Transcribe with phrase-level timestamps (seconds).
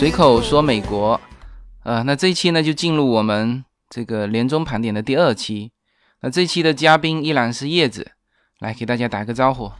[0.00, 1.20] 随口说美国，
[1.84, 5.72] 呃，那这一期呢就进入我们这个年终盘点的第二期。
[6.22, 8.12] 那这一期的嘉宾依然是叶子，
[8.60, 9.70] 来给大家打个招呼。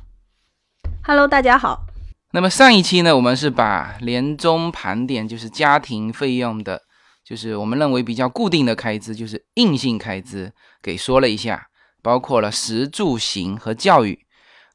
[1.04, 1.86] Hello，大家好。
[2.32, 6.82] 那么上一期呢，我们是把年终盘点，就是家庭费用的，
[7.24, 10.52] 就是我们认为比较固定的开支，就是硬性开支，
[10.82, 11.68] 给说了一下，
[12.02, 14.26] 包括了食住行和教育。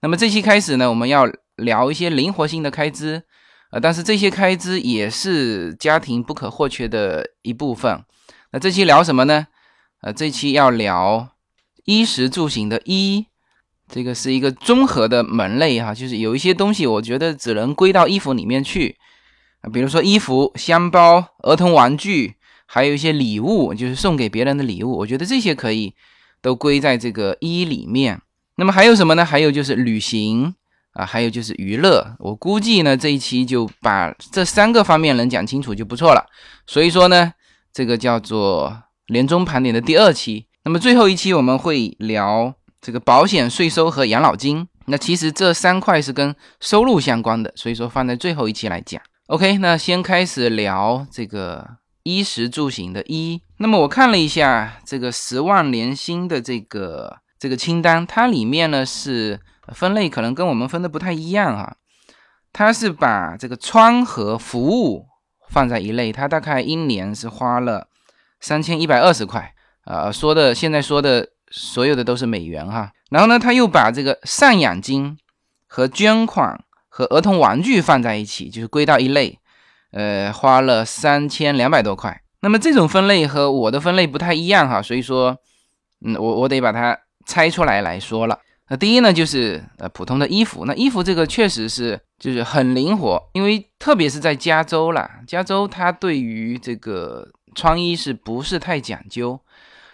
[0.02, 3.25] 那么这期开始呢，我们要聊一些灵活性的开支，
[3.82, 8.04] 但是这些开支也是家庭不可或缺的一部分。
[8.52, 9.48] 那这期聊什么呢？
[10.02, 11.30] 呃，这期要聊
[11.86, 13.26] 衣食住行的衣。
[13.88, 18.98] 这个是一个综合的门类哈，就是有一些东西我觉得只能归到衣服里面去
[19.62, 22.34] 啊，比如说衣服、箱包、儿童玩具，
[22.66, 25.94] 还有一些礼物，就是送给别人的礼物，我觉得这些可以
[26.42, 28.22] 都归在这个衣里面。
[28.56, 29.24] 那么还有什么呢？
[29.24, 30.56] 还有就是旅行
[30.96, 32.06] 啊，还有就是娱乐。
[32.20, 36.26] 我估计呢这一期就把这三个方面能讲清楚就不错了。
[36.66, 37.32] 所以说呢，
[37.72, 38.76] 这个叫做
[39.10, 40.48] 年终盘点的第二期。
[40.64, 42.56] 那么最后一期我们会聊。
[42.82, 49.02] 这个保险、税收和养老金，那其实这三块是跟收入相关的，所以说放在最后一期来讲。
[49.26, 51.68] OK，那先开始聊这个
[52.04, 53.42] 衣食住行的衣。
[53.58, 59.40] 那么我看了一下这个十万年薪的这个这个清单，它里面呢是
[59.74, 61.76] 分类可能跟我们分的不太一样啊，
[62.52, 65.06] 它是把这个穿和服务
[65.50, 67.88] 放在一类，它大概一年是花了
[68.40, 69.54] 三千一百二十块，
[69.86, 71.30] 呃，说的现在说的。
[71.52, 75.16] 所有的都是美元哈，然后呢，他又把这个赡养金
[75.68, 79.40] 和捐款和儿童玩具放在一起，就是归到一类，
[79.92, 82.20] 呃，花了三千两百多块。
[82.42, 85.38] 那么这种分类和我的分类不太一样哈，所以说，
[86.04, 86.98] 嗯，我我得把它
[87.28, 88.40] 拆出来来说了。
[88.68, 99.40] 那第一呢，就是呃普通的衣服，那衣服这个确实是就是很灵活，因为特别是在加州啦，加州它对于这个穿衣是不是太讲究？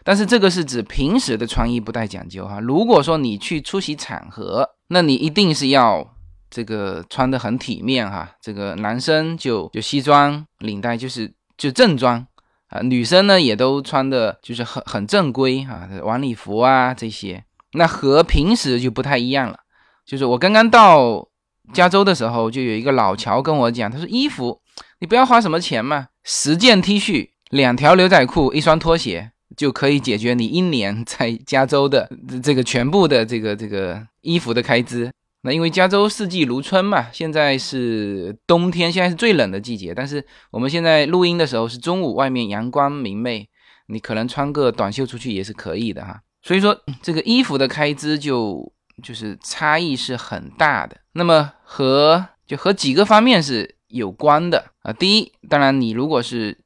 [0.04, 2.60] 但是这个是指平时的穿衣不太讲究哈。
[2.60, 6.16] 如果说你去出席场合，那你一定是要
[6.50, 8.32] 这个穿的很体面哈。
[8.42, 12.26] 这个男生就就西装领带就是就正装
[12.70, 17.44] 啊，女生呢也都穿的就是很很正规哈，晚礼服啊这些。
[17.74, 19.60] 那和平时就不太一样了。
[20.06, 21.28] 就是我刚刚到
[21.74, 24.62] 加州的时候，就有一个老乔跟我讲，他说衣服
[25.00, 29.32] 你不要花什么钱嘛，十件 T 恤、两条牛仔裤、一双拖鞋。
[29.58, 32.10] 就可以解决你一年在加州的
[32.42, 35.12] 这个全部的这个这个衣服的开支。
[35.42, 39.94] 那因为加州四季如春嘛，现在是冬天，现在是最冷的季节。
[39.94, 43.50] 但是我们现在录音的时候是中午，外面阳光明媚，
[43.88, 46.22] 你可能穿个短袖出去也是可以的哈。
[46.42, 48.72] 所以说这个衣服的开支就
[49.04, 50.98] 就是差异是很大的。
[51.14, 54.94] 那么和就和几个方面是有关的啊。
[54.94, 56.58] 第一，当然你如果是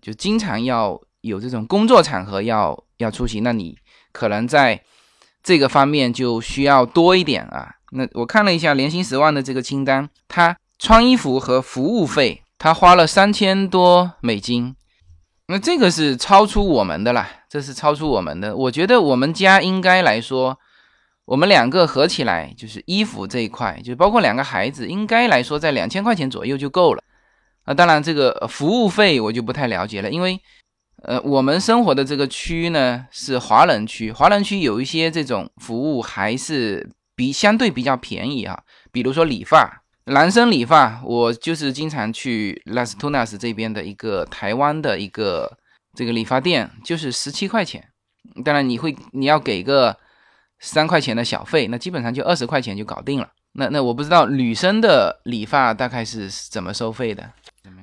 [0.00, 1.00] 就经常要。
[1.22, 3.76] 有这种工作场合要要出席，那你
[4.10, 4.82] 可能在
[5.42, 7.74] 这个方面就需要多一点啊。
[7.90, 14.74] 那我看了一下年薪十万的这个清单，他穿衣服和服务费他花了三千多美金，
[15.48, 18.56] 那这个是超出我们的啦，这是超出我们的。
[18.56, 20.58] 我觉得我们家应该来说，
[21.24, 27.02] 我们两个合起来就是衣服这一块，就包括两个孩子，应该来说在两千块钱左右就够了。
[27.64, 30.40] 啊，当然这个服务费我就不太了解了，因为。
[31.02, 38.62] 呃，我们生活的这个区呢是华人区，华人区有一些这种服务还是比相对比较便宜哈。
[38.92, 45.56] 比如说理发，男生理发，我就是经常去 Las Tunas 这边的一个台湾的一个
[45.94, 47.88] 这个理发店，就是十七块钱。
[48.44, 49.96] 当然你会你要给个
[50.58, 53.28] 三块钱的小费，那基本上就二十块钱就搞定了。
[53.52, 57.28] 那那我不知道女生的理发大概是怎么收费的。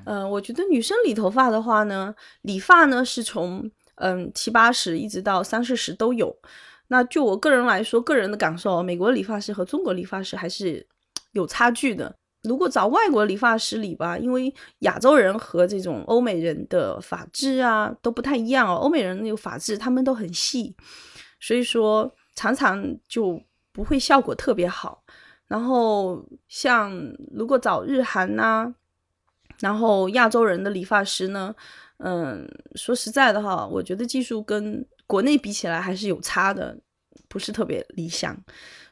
[0.05, 6.33] 嗯，我觉得女生理头发的话呢，理发呢是从嗯七八十一直到三四十都有。
[6.87, 10.87] 那就我个人来说，个人的感受，美国理发师和中国理发师还是
[11.33, 12.15] 有差距的。
[12.47, 18.75] 如果找外国理发师理吧，因为亚洲人和这种欧美人的发质啊都不太一样哦。
[18.75, 20.75] 欧美人那个发质他们都很细，
[21.39, 23.41] 所以说常常就
[23.71, 25.03] 不会效果特别好。
[25.47, 26.91] 然后像
[27.31, 28.73] 如果找日韩呐。
[29.59, 31.55] 然后亚洲人的理发师呢，
[31.97, 36.77] 嗯，说实在的哈，我觉得技术跟国内比起来还是有差的，
[37.27, 38.39] 不是特别理想。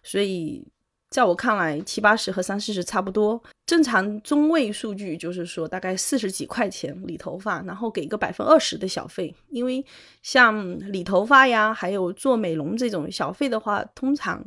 [0.02, 0.68] 所以
[1.16, 3.42] 在我看来，七八十和三四十差不多。
[3.66, 9.34] 正常中位数据就是说大概四十几块钱理头发，然后给个百分二十的小费。
[9.48, 9.86] 因为
[10.22, 14.44] 像理头发呀，还有做美容这种小费的话，通常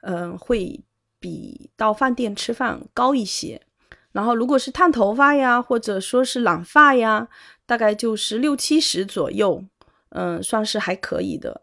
[0.00, 0.80] 嗯会
[1.20, 3.62] 比到饭店吃饭高一些。
[4.10, 7.28] 然后如果是烫头发呀，或者说是染发呀，
[7.64, 9.62] 大概就是六七十左右，
[10.08, 11.62] 嗯，算是还可以的。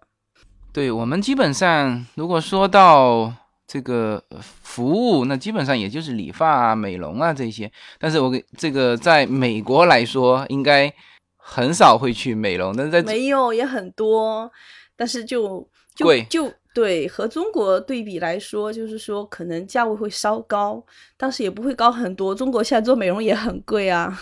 [0.72, 3.34] 对我们基本上，如果说到
[3.68, 7.72] 这个服务，那基本上也就是理发啊、美容啊这些。
[7.98, 10.94] 但是我给这个在美国来说，应该
[11.36, 14.52] 很少会去美容，但是在没有也很多，
[14.96, 20.86] 但是就就贵就对和中国对比来说，就是说可能价位会稍高，
[21.18, 22.36] 但是也不会高很多。
[22.36, 24.22] 中国现在做美容也很贵啊，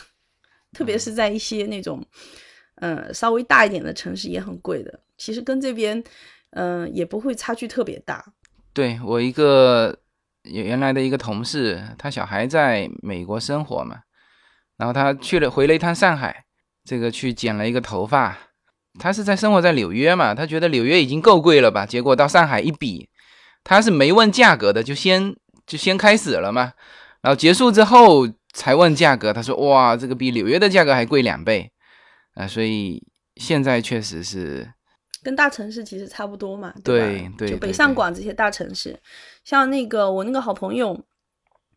[0.72, 2.02] 特别是在一些那种
[2.76, 5.00] 嗯稍微大一点的城市也很贵的。
[5.18, 6.02] 其实跟这边
[6.52, 8.24] 嗯也不会差距特别大。
[8.74, 9.96] 对我一个
[10.44, 14.00] 原来的一个同事，他小孩在美国生活嘛，
[14.78, 16.46] 然后他去了回了一趟上海，
[16.84, 18.38] 这个去剪了一个头发。
[19.00, 23.10] 他是在生活在纽约嘛，他觉得纽约已经够贵了吧，结果到上海一比，
[23.64, 25.36] 他是没问价格的，就先
[25.66, 26.74] 就先开始了嘛，
[27.22, 31.72] 然后结束之后才问价格，他说哇，这个比纽约的价格还贵两倍
[32.36, 33.04] 啊、所以
[33.36, 34.74] 现在确实是
[35.24, 39.00] 跟大城市其实差不多嘛，对对对就北上广这些大城市，
[39.44, 41.00] 像那个我那个好朋友，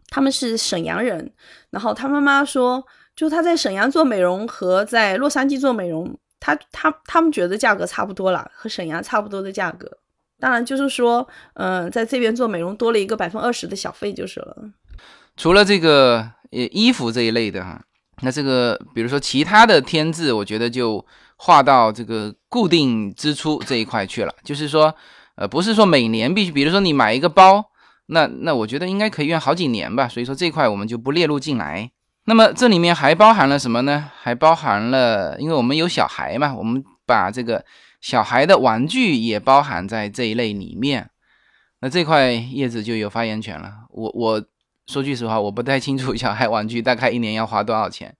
[0.08, 1.32] 他们是沈阳人，
[1.70, 2.84] 然后他妈妈说，
[3.14, 9.90] 就他在沈阳做美容和在洛杉矶做美容，他他他们觉得价格差不多啦，和沈阳差不多的价格。
[10.38, 14.70] 当然就是说，嗯、在这边做美容多了一个百分之二十的小费就是了。
[15.36, 16.18] 除了这个
[16.50, 17.82] 呃衣服这一类的哈，
[18.22, 21.04] 那这个比如说其他的添置，我觉得就
[21.36, 24.34] 划到这个固定支出这一块去了。
[24.44, 24.94] 就是说，
[25.36, 27.64] 呃，不是说每年必须，比如说你买一个包，
[28.06, 30.08] 那那我觉得应该可以用好几年吧。
[30.08, 31.90] 所以说这一块我们就不列入进来。
[32.24, 34.10] 那么这里面还包含了什么呢？
[34.20, 37.64] 还包含了，因为我们有小孩嘛，我们把这个
[38.00, 41.10] 小孩的玩具也包含在这一类里面。
[41.80, 43.70] 那这块叶子就有发言权了。
[43.90, 44.42] 我我
[44.86, 48.16] 说句实话，我不太清楚小孩玩具大概一年要花多少钱。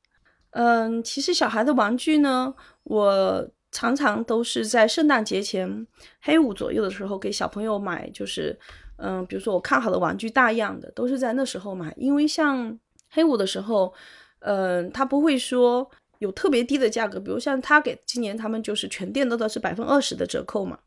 [0.50, 2.54] 嗯，其实小孩的玩具呢，
[2.86, 5.86] 我常常都是在圣诞节前
[6.22, 8.56] 黑五左右的时候给小朋友买，就是
[8.96, 12.78] 嗯，比如说我看好的玩具大样的，都是在那时候买，因为像
[13.10, 13.92] 黑五的时候，
[14.38, 15.90] 嗯，他不会说
[16.20, 20.78] 有特别低的价格，比如像他给今年他们就是全店都的是百分之二十的折扣嘛，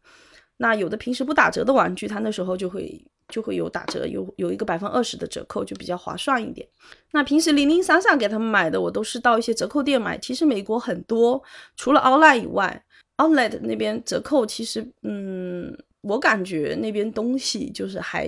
[0.58, 6.68] 那有的平时不打折的玩具，他那时候就会就会有打折，有有一个百分之二十的折扣，就比较划算一点。
[7.12, 10.18] 那平时零零散散给他们买的，我都是到一些折扣店买。
[10.18, 11.42] 其实美国很多，
[11.76, 12.84] 除了 Outlet 以外
[13.18, 18.26] ，Outlet 那边折扣其实，嗯，我感觉那边东西就是还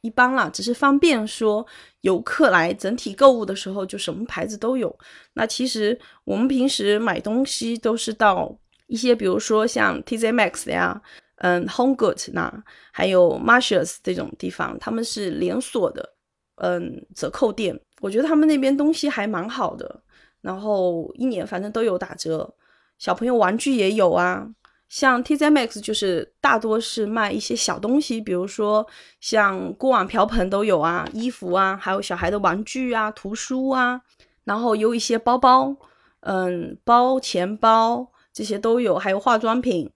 [0.00, 1.66] 一般啦，只是方便说
[2.00, 4.94] 游客来整体购物的时候就什么牌子都有。
[5.34, 8.56] 那其实我们平时买东西都是到
[8.86, 11.00] 一些，比如说像 TJ Maxx 呀。
[11.42, 16.14] 嗯，Home Goods 那还有 Marshalls 这种地方，他们是连锁的，
[16.56, 17.78] 嗯，折扣店。
[18.00, 20.00] 我觉得他们那边东西还蛮好的，
[20.40, 22.54] 然后一年反正都有打折。
[22.96, 24.46] 小朋友玩具也有啊，
[24.88, 28.86] 像 TJ Maxx 就是大多是卖一些小东西，比如说
[29.20, 34.00] 像锅碗瓢盆都有啊，衣服啊，还有小孩的玩具啊、图书啊，
[34.44, 35.74] 然后有一些包包，
[36.20, 39.90] 嗯，包、钱包这些都有，还有化妆品。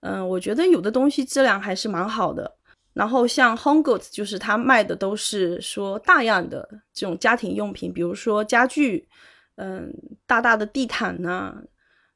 [0.00, 2.56] 嗯，我觉得有的东西质量还是蛮好的。
[2.92, 9.08] 然后像 Home Goods，就是它卖的都是说大样的这种家庭用品，比如说家具，
[9.56, 9.92] 嗯，
[10.26, 11.54] 大大的地毯呐、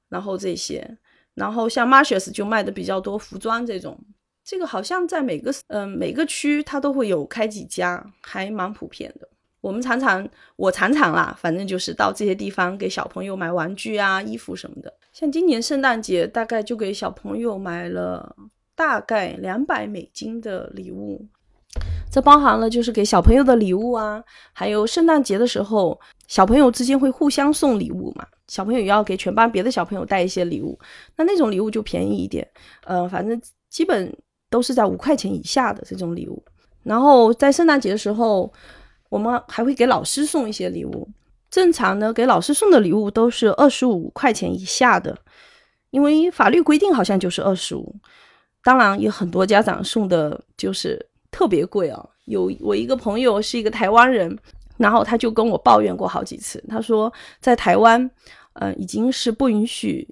[0.08, 0.98] 然后这些。
[1.34, 3.98] 然后像 Marshalls 就卖的比较多服装这种，
[4.44, 9.28] 这个好像在每个嗯每个区它都会有开几家，还蛮普遍的。
[9.62, 14.92] 我们常常，我常常啦，反正就是到这些地方给小朋友买玩具啊、衣服什么的。
[15.12, 18.36] 像今年圣诞节，大概就给小朋友买了
[18.74, 21.24] 大概两百美金的礼物，
[22.10, 30.76] 这包含了就是给小朋友的礼物啊，还有圣诞节的时候，小朋友之间会互相送礼物嘛，小朋友也要给全班别的小朋友带一些礼物，
[31.16, 32.44] 那那种礼物就便宜一点，
[32.84, 33.40] 呃，反正
[33.70, 34.12] 基本
[34.50, 36.42] 都是在五块钱以下的这种礼物。
[36.82, 38.52] 然后在圣诞节的时候，
[39.12, 41.06] 我们还会给老师送一些礼物。
[41.50, 45.14] 正常呢，给老师送的礼物都是二十五块钱以下的，
[45.90, 47.94] 因为法律规定好像就是二十五。
[48.64, 50.98] 当然，有很多家长送的就是
[51.30, 52.02] 特别贵啊。
[52.24, 54.34] 有我一个朋友是一个台湾人，
[54.78, 58.10] 然后他就跟我抱怨过好几次，他说在台湾，
[58.54, 60.08] 呃，已经是不允许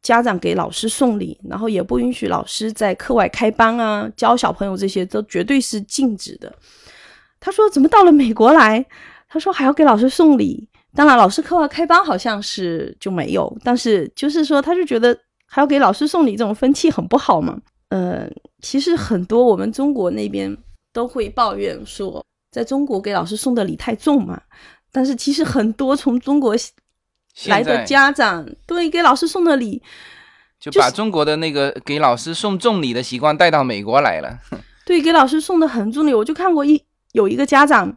[0.00, 6.50] 家长给老师送礼，然后也不允许老师在课外开班啊，教小朋友这些都绝对是禁止的。
[7.44, 8.86] 他说怎么到了美国来？
[9.28, 17.58] 他说还要给老师送礼，当然老师课外开班好像是就没有，但是就是说他就觉得还要给老师送礼这种风气很不好嘛。
[17.88, 18.28] 呃，
[18.60, 20.56] 其实很多我们中国那边
[20.92, 24.40] 都会抱怨说，在中国给老师送的礼太重嘛。
[24.92, 26.54] 但是其实很多从中国
[27.48, 29.82] 来的家长，对给老师送的礼，
[30.60, 34.38] 就把中国的那个给老师送重礼的习惯带到美国来了。
[34.84, 37.94] 对，给老师送的很重礼，我就看过一有一个家长，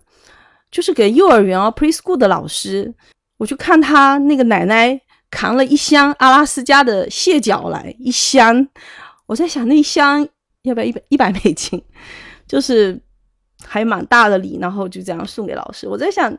[0.72, 2.93] 就是给幼儿园哦 preschool 的老师，
[3.38, 5.00] 我就看他那个奶奶
[5.31, 8.67] 扛了一箱阿拉斯加的蟹脚来，一箱，
[9.25, 10.27] 我在想那一箱
[10.63, 11.81] 要不要一百一百美金，
[12.48, 13.00] 就是
[13.65, 15.88] 还蛮大的礼，然后就这样送给老师。
[15.88, 16.36] 我在想，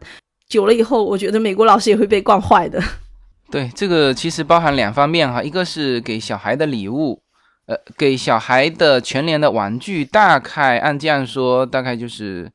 [0.49, 2.83] 久了以后，我觉得美国老师也会被惯坏的。
[3.50, 7.23] 对，这个其实包含两方面哈，一个是给小孩的礼物。
[7.66, 12.49] 呃，给小孩的全年的玩具，大概按这样说，大概就是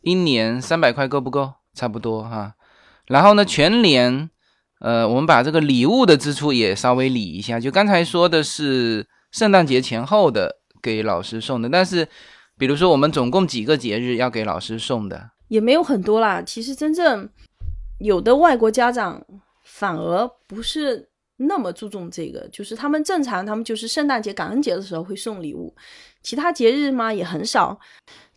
[0.00, 1.54] 一年三百块够不够？
[1.74, 2.54] 差不多哈。
[3.06, 4.30] 然后呢，全年，
[4.80, 7.60] 呃，我们把这个礼物的支出也稍微理一下。
[7.60, 12.08] 就刚才说的是圣诞节前后的给老师送的，但是
[12.56, 16.40] 比如说我们总共几个节日要给老师送的，也没有很多啦。
[16.40, 17.28] 其实真正
[17.98, 19.22] 有的外国家长
[19.64, 21.08] 反而不是。
[21.38, 25.76] 那么注重这个，就是他们正常，他们就是圣诞节、感恩节的时候会送礼物，
[26.22, 27.78] 其他节日嘛也很少。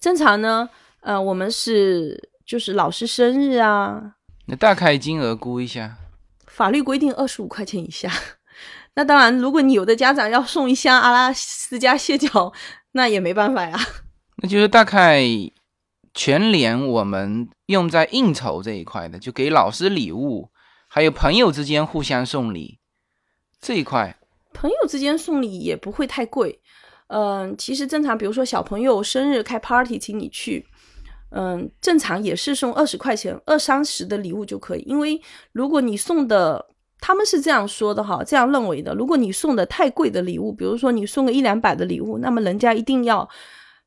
[0.02, 0.70] 正常呢，
[1.02, 4.16] 呃，我们是就是老师生日啊。
[4.48, 5.98] 那大概金额估一下？
[6.48, 8.12] 法律规定二十五块钱以下。
[8.96, 12.52] 那当然，如果你有的家长要送一箱阿拉斯加蟹脚，
[12.92, 13.80] 那也没办法呀。
[14.42, 15.24] 那就是大概
[16.14, 20.50] 全年我们用在应酬这一块的，就给老师礼物，
[20.88, 22.80] 还有朋友之间互相送礼。
[23.62, 24.18] 这一块，
[24.54, 26.60] 朋友之间送礼也不会太贵，
[27.08, 30.66] 嗯，其实正常，比如说小朋友生日开 party 请你去，
[31.32, 34.82] 嗯，正常也是送二十块钱，二三十的礼物就可以。
[34.86, 35.22] 因为
[35.52, 36.66] 如果你送的，
[37.00, 43.28] 他们是这样说的哈，这样认为的，如果你送的太贵的礼物，比如说你送个一两百的礼物，那么人家一定要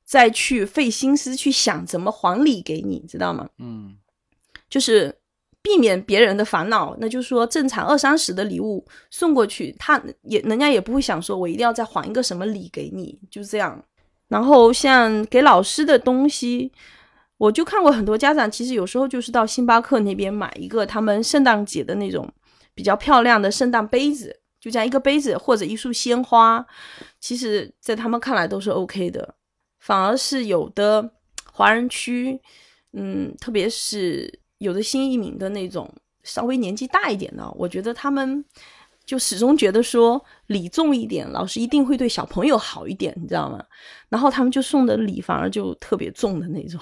[0.04, 3.48] 再去费心思去想怎么还礼给你，知道吗？
[3.58, 3.96] 嗯，
[4.68, 5.14] 就是。
[5.64, 13.80] 避免别人的烦恼，那就是说，正常二三十的礼物送过去，他也人家也不会想说，我一定要再还一个什么礼给你，就这样。
[14.26, 16.72] 然后像给老师的东西，
[17.42, 22.32] 我就看过很多家长，其实有时候就是到星巴克那边买一个他们圣诞节的那种
[22.72, 26.64] 比较漂亮的圣诞杯子，就这样一个杯子或者一束鲜花，
[27.18, 29.34] 其实在他们看来都是 OK 的。
[29.80, 31.10] 反而是有的
[31.52, 32.40] 华人区，
[32.92, 34.40] 嗯，特别是。
[34.58, 38.44] 有的新移民的那种稍微年纪大一点的，我觉得他们
[39.04, 43.60] 就始终觉得说礼重一点，老师一定会对小朋友好一点，你知道吗？
[44.08, 46.80] 然后他们就送的礼反而就特别重的那种。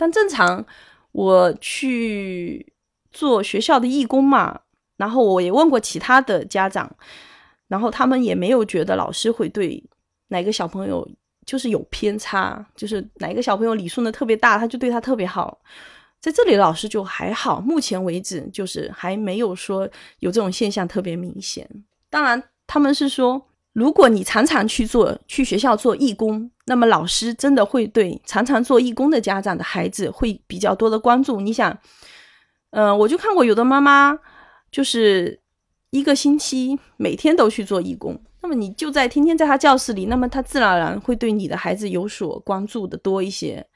[0.00, 0.64] 但正常
[1.12, 2.72] 我去
[3.12, 4.58] 做学校的义工嘛，
[4.96, 6.90] 然后我也问过其他的家长，
[7.68, 9.84] 然后他们也没有觉得老师会对
[10.28, 11.06] 哪个小朋友
[11.44, 15.60] 就是有偏差，就是哪个小朋友礼送的特别大，他就对他特别好。
[16.18, 19.86] 在这里，老师就还好，目前为止就是还没有说
[20.20, 21.68] 有这种现象特别明显。
[22.08, 31.40] 当然，他们是说，如果你常常去做去学校做义工，那么老师真的会对常常做义工的家长的孩子会比较多的关注。
[31.40, 31.76] 你想，
[32.70, 34.18] 嗯，我就看过有的妈妈
[34.70, 35.40] 就是
[35.90, 43.66] 一个星期每天都去做义工，那么你就在天天在他教室里，那么他自然而然会对你的孩子有所关注的多一些。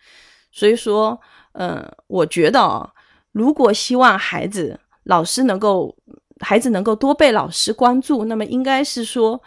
[0.50, 1.20] 所以说。
[1.56, 2.90] 嗯，我觉得啊，
[3.30, 5.96] 如果希望孩子老师能够，
[6.40, 9.40] 孩子能够多被老师关注，那么应该是说，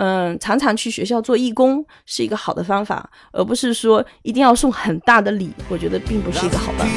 [0.00, 5.50] 嗯，常常去学校做义工是一个好的方法，而不是说一定要送很大的礼。
[5.68, 6.94] 我觉得并不是一个好办法。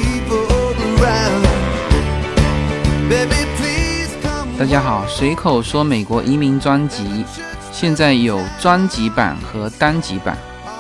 [4.55, 7.25] 大家好，随口说美国移民专辑
[7.71, 10.37] 现在有专辑版和单集版，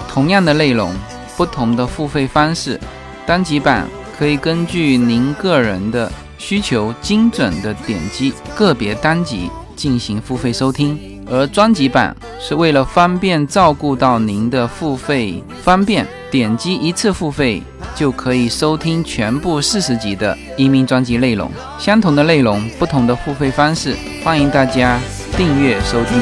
[0.07, 0.93] 同样的内容，
[1.35, 2.79] 不同的付费方式。
[3.25, 17.61] 单集版可以根据您个人的需求，精准的点击个别单集进行付费收听，而专辑版是为了方便照顾到您的付费方便，点击一次付费
[17.95, 21.49] 就可以收听全部四十集的移民专辑内容。
[21.79, 24.99] 相同的内容，不同的付费方式，欢迎大家
[25.37, 26.19] 订阅收听。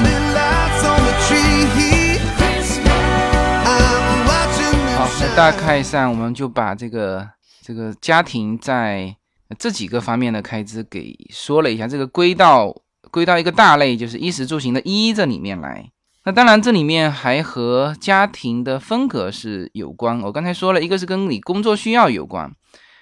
[4.96, 7.28] 好，那大概上，我们就把这个
[7.64, 9.16] 这个家庭在
[9.58, 12.76] 这几个方面的开支给说了一下，这个归到
[13.12, 15.92] 归到一个大类，就是衣食住行的“衣”这里面来。
[16.26, 20.20] 那当然，这里面还和家庭的风格是有关。
[20.22, 22.52] 我刚才说了一个是跟你工作需要有关，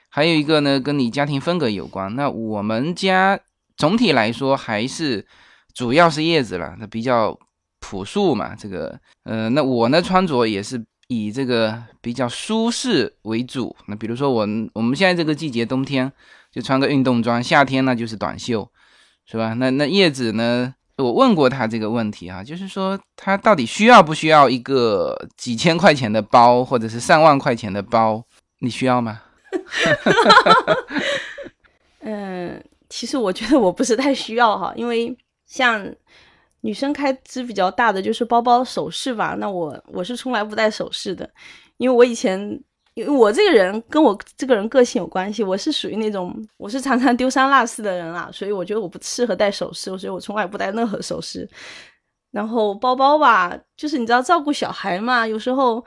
[0.10, 2.16] 还有一个呢跟你家庭风格有关。
[2.16, 3.40] 那我们家
[3.76, 5.26] 总体来说还是
[5.74, 7.38] 主要是叶子了，那比较
[7.80, 8.56] 朴素嘛。
[8.56, 10.84] 这个呃，那我呢穿着也是。
[11.10, 13.74] 以这个比较舒适为主。
[13.86, 16.12] 那比如说我我们现在这个季节，冬天
[16.52, 18.70] 就穿个运动装，夏天呢就是短袖，
[19.30, 19.54] 是吧？
[19.54, 20.74] 那那叶子呢？
[20.98, 28.24] 我问过他这个问题啊，就是说他到底需要不需要一个几千块钱的包，或者是上万块钱的包？
[28.62, 29.22] 你需要吗？
[32.00, 35.16] 嗯， 其实我觉得我不是太需要哈，因为
[35.46, 35.88] 像
[36.62, 39.36] 女生开支比较大的就是包包、首饰吧。
[39.38, 41.30] 那我我是从来不戴首饰的，
[41.78, 42.60] 因为我以前
[42.98, 51.48] 因为我这个人跟我这个人个性有关系，我是属于那种我是常常丢三落四的人啊，所以我觉得我不适合戴首饰，所以我从来不戴任何首饰。
[52.32, 55.86] 然后包包吧，就是你知道照顾小孩嘛，有时候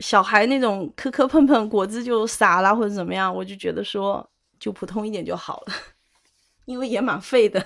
[0.00, 5.74] 小孩那种磕磕碰碰，果汁就洒了或者怎么样，我就觉得说就普通一点就好了，
[6.66, 7.64] 因为也蛮费的。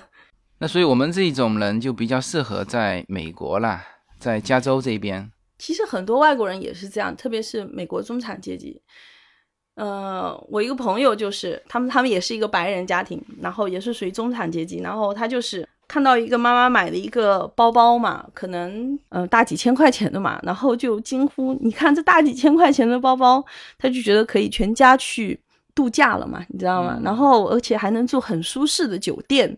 [0.59, 3.83] 那所以我们这种人就比较适合在美国啦，
[4.19, 5.31] 在加州这边。
[5.63, 8.81] 其实很多外国人也是这样，特别是美国中产阶级。
[9.75, 23.41] 呃，我一个朋友就是他们，他们也是一个白人家庭，然后也是属于中产阶级，然后他就是看到一个妈妈买的一个包包嘛，可能呃大几千块钱的嘛，然后就惊呼：“你看这大几千块钱的包包！”
[23.79, 25.39] 他就觉得可以全家去
[25.73, 26.99] 度假了嘛，你知道吗？
[27.01, 29.57] 然后而且还能住很舒适的酒店，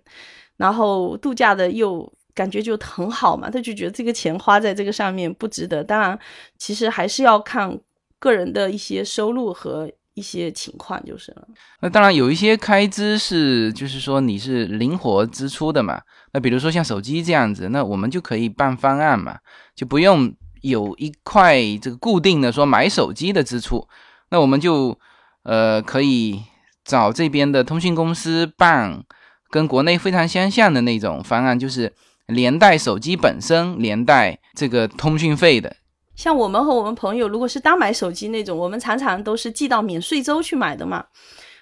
[0.58, 5.84] 然后度假的又感觉就很好嘛，他就觉得这个钱花在这个上面不值得。
[5.84, 6.20] 当然，
[6.60, 7.80] 其实还是要看
[8.20, 9.90] 个人的一些收入和。
[10.18, 11.46] 一些情况就是了。
[11.82, 16.02] 那当然有一些开支是，就是说你是灵活支出的嘛。
[16.32, 19.38] 那比如说像手机这样子，那我们就可以办方案嘛，
[19.76, 23.86] 就不用有一块这个固定的说买手机的支出。
[24.30, 24.98] 那我们就
[25.44, 26.42] 呃可以
[26.86, 29.04] 找这边的通讯公司办，
[29.50, 31.94] 跟国内非常相像的那种方案，就是
[32.28, 35.76] 连带手机本身，连带这个通讯费的。
[36.16, 41.06] 像我们和我们朋友，如果是单买手机那种，我们常常都是寄到免税州去买的嘛。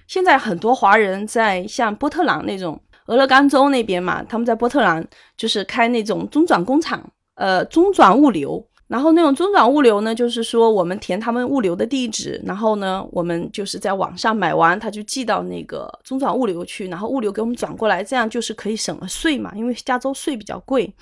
[0.07, 7.03] 现在很多华人在像波特兰那种俄勒冈州那边嘛，他们在波特兰就是开那种中转工厂，
[7.35, 8.65] 呃，中转物流。
[8.93, 20.93] 然后那种中转物流呢，就是说我们填他们物流的地址，然后呢，我们就是在网上买完，他就寄到那个中转物流去，然后物流给我们转过来，这样就是可以省了税嘛，因为加州税比较贵，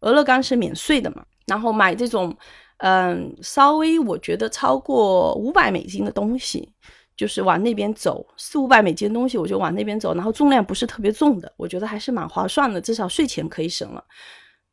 [0.00, 1.24] 俄勒冈是免税的嘛。
[1.46, 2.36] 然后买这种。
[2.82, 6.66] 嗯，稍微我觉得超过五百美金的东西，
[7.14, 14.02] 就是往那边走，四五百美金东西我就往那边走，然后重量不是特别重的，我觉得还是蛮划算的，至少税钱可以省了。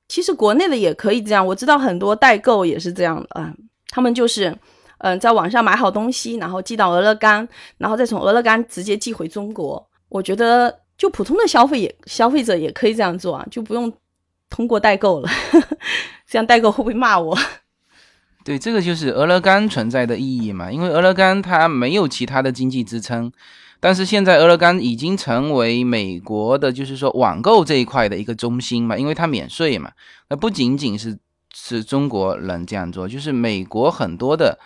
[0.07, 3.53] 其实国内的也可以这样，我知道很多代购也是这样的啊，
[3.89, 4.55] 他们就是
[4.99, 9.85] 嗯在网上买好东西，然后寄到俄勒冈，然后再从俄勒冈直接寄回中国。
[10.09, 13.91] 我觉得就普通的消费也消费者也可以这样做啊，就不用
[14.49, 15.29] 通过代购了，
[16.25, 17.37] 这样代购会不会骂我？
[18.45, 23.29] 对，这个就是俄勒冈存在的意义嘛，因为俄勒冈它没有其他的经济支撑，
[23.79, 29.91] 但是现在俄勒冈已经成为美国的，就是说网购这一块的一个中心嘛，因为它免税嘛。
[30.29, 31.17] 那不仅仅是
[31.53, 34.57] 是中国人这样做，就是美国很多的，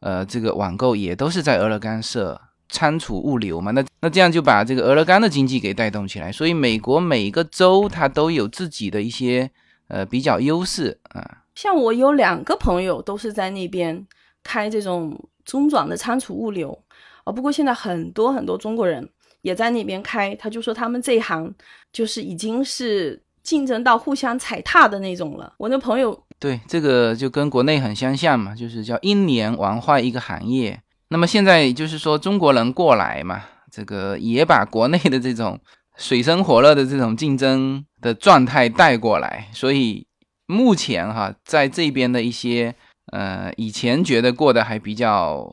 [0.00, 3.70] 呃，这个网购也都是在俄勒冈设仓储物流嘛。
[3.72, 9.50] 那那这样就把这个俄勒冈的经济给带动起来，所以美国每一个州它都有自己的一些
[9.88, 11.38] 呃比较优势啊。
[11.54, 14.06] 像我有两个朋友都是在那边
[14.42, 16.82] 开这种中转的仓储物流
[17.24, 19.08] 啊，不过现在很多很多中国人
[19.42, 21.52] 也在那边开，他就说他们这一行
[21.92, 25.52] 就是已经是竞争到互相踩踏的那种了。
[25.58, 30.80] 我那朋友对这个就跟国内很相像嘛，就是叫英年玩坏一个行业。
[31.08, 35.58] 那么现在就是说中国人过来嘛，这个也把国内的这种
[35.96, 40.06] 水深火热的这种竞争的状态带过来，所以。
[40.50, 42.74] 目前哈，在这边的一些
[43.12, 45.48] 呃，以前觉得过得还比较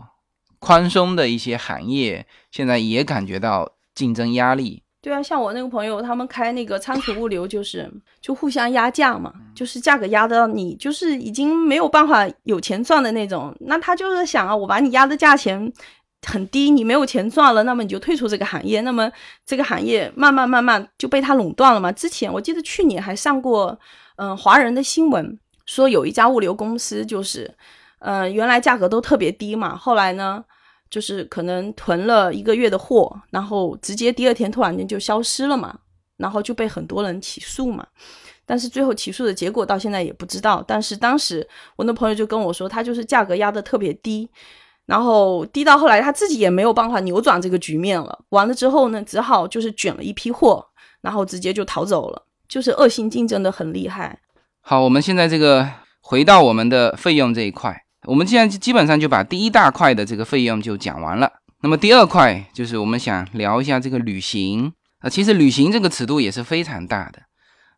[0.68, 4.84] 宽松的一些行业，现在也感觉到竞争压力。
[5.02, 13.56] 对啊，像我那个朋友，他们开那个仓储物流，就是就互相压价嘛，就是价格压到你就是已经没有办法有钱赚的那种。
[13.62, 15.72] 那他就是想啊，我把你压的价钱
[16.28, 19.10] 很低，你没有钱赚了，那么你就退出这个行业，那么
[19.46, 21.90] 这个行业慢慢慢慢就被他垄断了嘛。
[21.94, 23.80] 之前我记得去年还上过。
[24.18, 27.56] 嗯，华人的新闻说有一家物流公司，就是，
[28.00, 30.44] 呃，原来价格都特别低嘛，后来呢，
[30.90, 35.78] 就是可能囤了一个月的货，然后直接第二天突然间就消失了嘛，
[36.18, 37.86] 然后就被很多人起诉嘛，
[38.46, 40.64] 但是最后起诉的结果到现在也不知道。
[40.68, 44.30] 但是当时我那朋友就跟我说，他就是价格压得特别低，
[44.86, 50.66] 然后低到后来他自己也没有办法扭转这个局面了，完了之后呢，只好就是卷了一批货，
[51.02, 52.24] 然后直接就逃走了。
[52.48, 54.22] 就是恶性竞争的很厉害。
[54.62, 55.70] 好，我们现在这个
[56.00, 61.30] 回到我们的费用这一块，我们现在基本上就把第一大块的这个费用就讲完了。
[61.62, 67.24] 那么第二块就是我们想聊一下这个旅行啊，其实旅行这个尺度也是非常大的。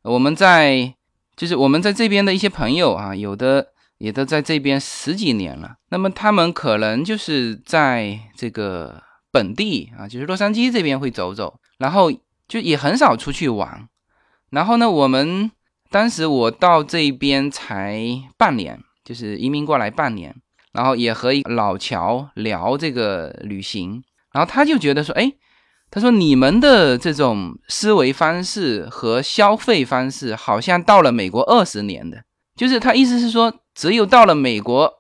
[0.04, 0.94] 我们在
[1.36, 5.78] 就是我们在这边的一些朋友啊，有的也都在这边十几年了。
[5.90, 12.12] 那么他们可能就是在这个本地啊，就是洛杉矶这边会走走，然后
[12.48, 13.88] 就也很少出去玩。
[14.52, 15.50] 然后呢，我们
[15.90, 18.00] 当时我到这边才
[18.38, 20.36] 半年，就是移民过来半年，
[20.72, 25.34] 然后也和一老乔聊这个旅行，然后他就觉得说，哎，
[25.90, 32.24] 他说你们的这种思维方式和消费方式，好像到了美国二十年的，
[32.56, 34.94] 就是他意思是说，只有到了美国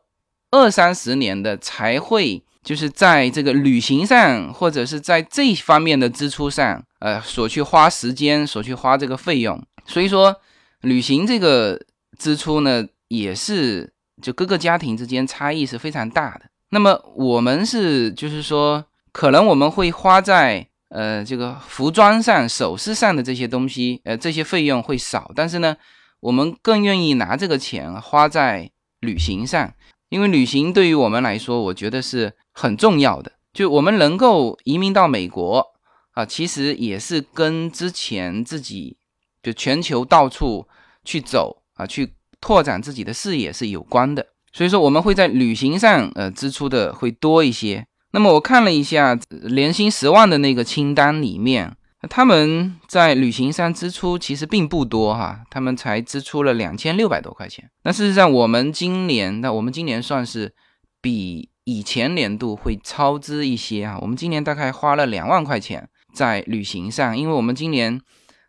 [0.50, 6.84] 二三十年的才会，就是在这个旅行上或者是在这方面的支出上。
[7.00, 10.36] 呃，所去花时间，所去花这个费用，所以说
[10.82, 11.80] 旅行这个
[12.18, 16.50] 支出呢，也是就各个家庭之间差异是非常大的。
[16.70, 25.76] 那么我们是就是说，可能我们会花在呃这个服装上、首饰上的这些东西，呃这些费用会少，但是呢，
[26.20, 29.74] 我们更愿意拿这个钱花在旅行上，
[30.10, 33.32] 因为旅行对于我们来说，我觉得是很重要的。
[33.54, 35.66] 就我们能够移民到美国。
[36.14, 38.98] 啊，其实也是跟之前自己
[39.42, 40.68] 就全球到处
[41.06, 44.26] 去走啊，去拓展自己的视野是有关的。
[44.52, 47.86] 所以说，我们会在旅行上呃支出的会多一些。
[48.12, 49.18] 那么我看了一下
[49.52, 51.76] 年薪十万的那个清单里面，
[52.10, 57.70] 他们在旅行上支出其实并不多哈，他们才支出了两千六百多块钱。
[57.84, 60.54] 那事实上，我们今年那我们今年算是
[61.02, 65.88] 比以前年度会超支一些啊，我们今年大概花了两万块钱。
[66.12, 68.02] 在旅行上，因为我们今年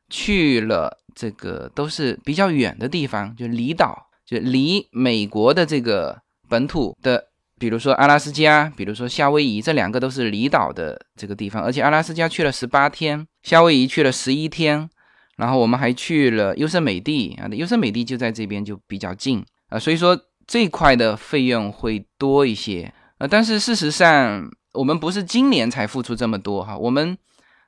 [0.09, 7.27] 去了这个都是比较远的地方，就离岛，就离美国的这个本土的，
[7.59, 11.63] 比如说阿拉斯加，比如说夏威夷，这两个都是离岛的这个地方。
[11.63, 14.89] 而且阿拉斯加去了十八天，夏威夷去了十一天，
[15.37, 23.27] 然后我们还去了优胜美地啊，优胜美地就在这边，就比较近啊，所以说这块的费用会多一些啊。
[23.27, 27.19] 但是事实上，我们不是今年才付出这么多哈，我们。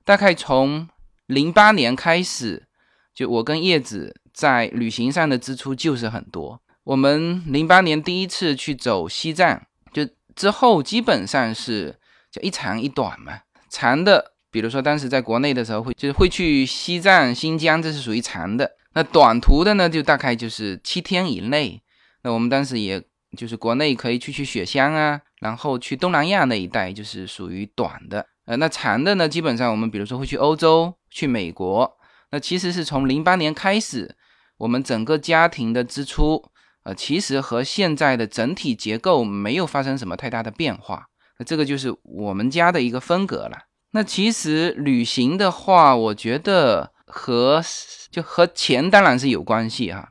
[0.04, 0.88] 大概从
[1.26, 2.66] 零八年开始，
[3.14, 6.60] 就我跟叶子在旅行上的支出就是很多。
[6.84, 11.96] 我们零八年第一次去走西藏，就之后基本上是
[12.30, 13.40] 就一长一短嘛。
[13.68, 18.72] 长的，比如说当时在国内的时候会就是会去西藏、新疆，这是属于长的。
[18.94, 21.80] 那短途的呢，就大概就是七天以内。
[22.22, 23.02] 那我们当时也
[23.36, 28.26] 就是国内可以去去雪乡啊，然后去东南亚那一带，就是属于短的。
[28.44, 29.28] 呃，那长的呢？
[29.28, 31.96] 基本上我们比如说会去欧洲、去美国。
[32.32, 34.16] 那其实是从零八年开始，
[34.56, 36.42] 我们整个家庭的支出，
[36.82, 41.06] 呃，其实和现在的整体结构没有发生什么太大的变化。
[41.38, 43.58] 那这个就是我们家的一个风格了。
[43.92, 47.62] 那其实旅行的话，我觉得和
[48.10, 50.08] 就和钱当然是有关系哈，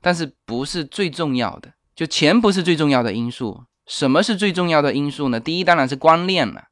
[0.00, 1.72] 但是不是最重要的。
[1.96, 3.64] 就钱不是最重要的因素。
[3.86, 5.38] 什么是最重要的因素呢？
[5.38, 6.62] 第一当然是观念了。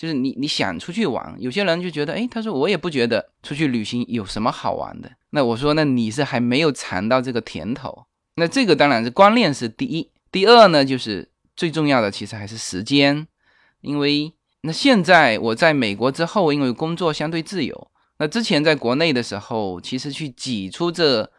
[0.00, 5.12] 就是你你想出去玩，有些人就觉得，哎，他说我也不觉得出去旅行有什么好玩的。
[5.28, 8.06] 那我说，那你是还没有尝到这个甜头。
[8.36, 13.26] 那这个当然是观念是第一，第二呢，就是最重要的其实还是时间。
[13.82, 14.32] 因为
[14.62, 21.30] 那现在我在美国之后，因为工作相对自由，那之前在国内的时候，其实去挤出这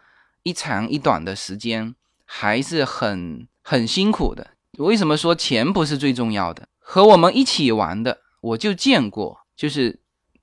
[0.43, 1.95] 一长一短的时间
[2.25, 4.51] 还是很很辛苦的。
[4.77, 6.67] 为什么说钱不是最重要的？
[6.77, 8.19] 和我们一起玩的。
[8.41, 9.99] 我就见过，就是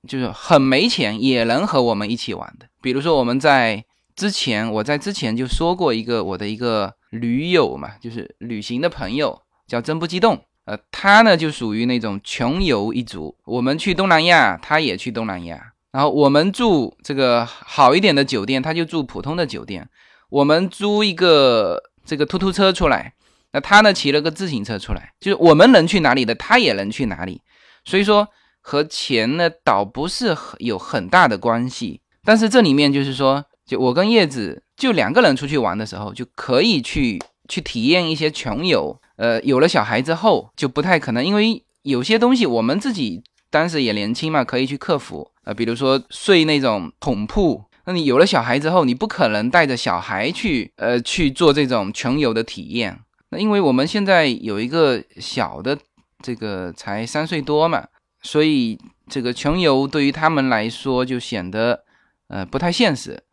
[0.07, 2.65] 就是很没钱也能和我们一起玩的。
[2.81, 3.85] 比如说我们在
[4.15, 10.41] 之前，我在之前就说过一个我的一个驴友嘛，就是旅行的朋友，叫真不激动。
[10.65, 13.35] 呃，他呢就属于那种穷游一族。
[13.45, 15.73] 我们去东南亚，他也去东南亚。
[15.91, 19.89] 然后我们住这个好一点的酒店，他就住普通的酒店。
[20.29, 23.15] 我们租一个这个突突车出来，
[23.51, 27.41] 那他呢骑了个自行车出来，就是我们能去哪里的，他也能去哪里。
[27.85, 28.27] 所以说
[28.61, 38.99] 和钱呢倒不是很有很大的关系，但是这里面就是说，就我跟叶子就两个人出去玩的时候，就可以去去体验一些穷游。
[39.15, 45.31] 呃，有了小孩之后就不太可能，因为有些东西我们自己当时也年轻嘛，可以去克服。
[45.45, 52.99] 呃，比如说睡那种桶铺，那你有了小孩之后，你不可能带着小孩去呃去做这种穷游的体验。
[53.31, 55.77] 那因为我们现在有一个小的。
[56.23, 57.87] 这个才三岁多嘛，
[58.21, 58.77] 所以
[59.07, 61.83] 这个穷游对于他们来说就显得
[62.27, 63.23] 呃不太现实。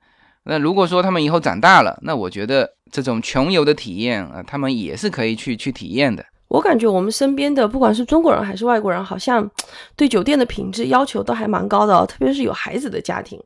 [0.44, 6.24] 那如果说他们以后长大了，那我觉得这种穷游的体验啊，他们也是可以去去体验的。
[6.48, 9.50] 我感觉我们身边的不管是中国人还是外国人，好像
[9.96, 13.36] 对酒店的品质要求都还蛮高的，特别是有孩子的家庭。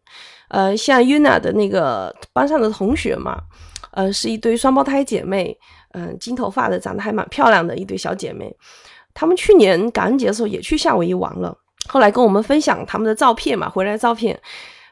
[0.48, 3.40] 呃，像 Yuna 的那个班上的同学嘛，
[3.92, 5.56] 呃，是一对双胞胎姐妹，
[5.92, 8.54] 嗯、金头发的，长得还蛮漂亮的一对小姐妹。
[9.14, 11.56] 她们去年感恩节的时候也去夏威夷玩了，
[11.88, 14.40] 后来跟我们分享他们的照片嘛，回来的照片。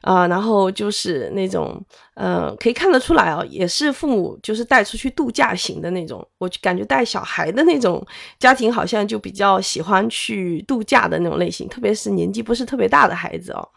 [0.03, 1.85] 啊、然后就是那种，
[2.15, 6.27] 呃，可以看得出来哦，也是父母就是带出去度假型的那种。
[6.39, 8.03] 我就感觉带小孩的那种
[8.39, 13.69] 家庭，好像就比较喜欢去度假的那种类型，特别是年纪不是特别大的孩子哦。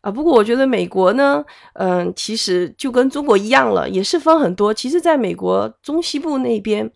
[0.00, 4.72] 啊，不过我觉得美国呢，嗯、其实就跟中国一样了，也是分很多。
[4.72, 6.90] 其实，在美国中西部那边，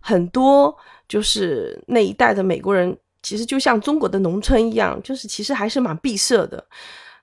[0.00, 0.74] 很多
[1.08, 6.64] 就是那一带的美国人，其实就像中国的农村一样，就是其实还是蛮闭塞的。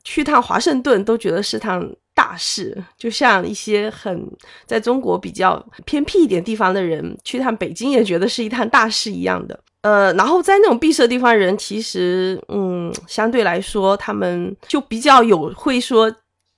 [0.03, 4.27] 去趟华盛顿都觉得是趟大事，就像一些很
[4.65, 9.57] 在中国比较偏僻一点地方的人去趟北京也觉得是一趟大事一样的。
[9.81, 16.13] 呃，然后在那种闭塞地方人，其实嗯，相对来说他们就比较有会说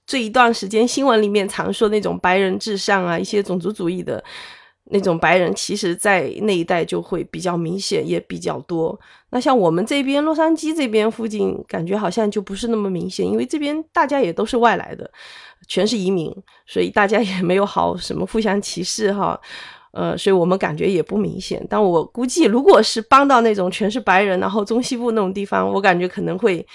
[0.05, 4.21] 这一段时间新闻里面常说那种白人至上啊，一些种族主义的
[4.91, 8.99] 那种白人，其实在那一带就会比较明显，也比较多。
[9.29, 15.09] 那像我们这边洛杉矶这边附近，感觉好像就不是那么明显，因为这边大家也都是外来的，
[15.67, 16.29] 全是移民，
[16.67, 19.39] 所以大家也没有好什么互相歧视哈。
[19.93, 21.63] 呃，所以我们感觉也不明显。
[21.69, 26.65] 但我估计，如果是搬到那种全是白人，然后中西部那种地方，我感觉可能会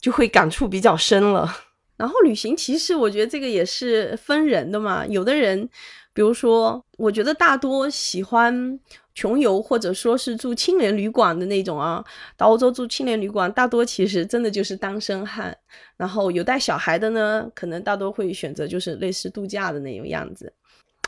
[0.00, 1.52] 就会感触比较深了。
[1.98, 5.68] 然后旅行其实我觉得这个也是分人的嘛，有的人，
[6.14, 8.78] 比如说，我觉得大多喜欢
[9.14, 12.02] 穷游或者说是住青年旅馆的那种啊，
[12.36, 15.54] 到欧洲住青年旅馆，大多其实真的就是单身汉。
[15.96, 20.50] 然后有带小孩的呢，可能大多会选择就是类似度假的那种样子。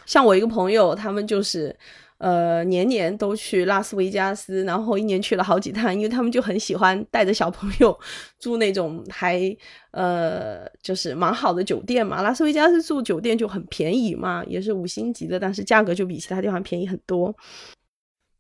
[0.07, 1.75] 像我一个朋友，他们就是，
[2.19, 7.99] 呃，年年都去拉斯维加斯，然后一年去了好几趟，因为他们就很喜欢带着小朋友
[8.39, 9.57] 住那种还
[9.91, 12.23] 呃就是蛮好的酒店嘛。
[12.23, 17.35] 拉斯维加斯住酒店就很便宜嘛，也是五星级的，但是价格就比其他地方便宜很多。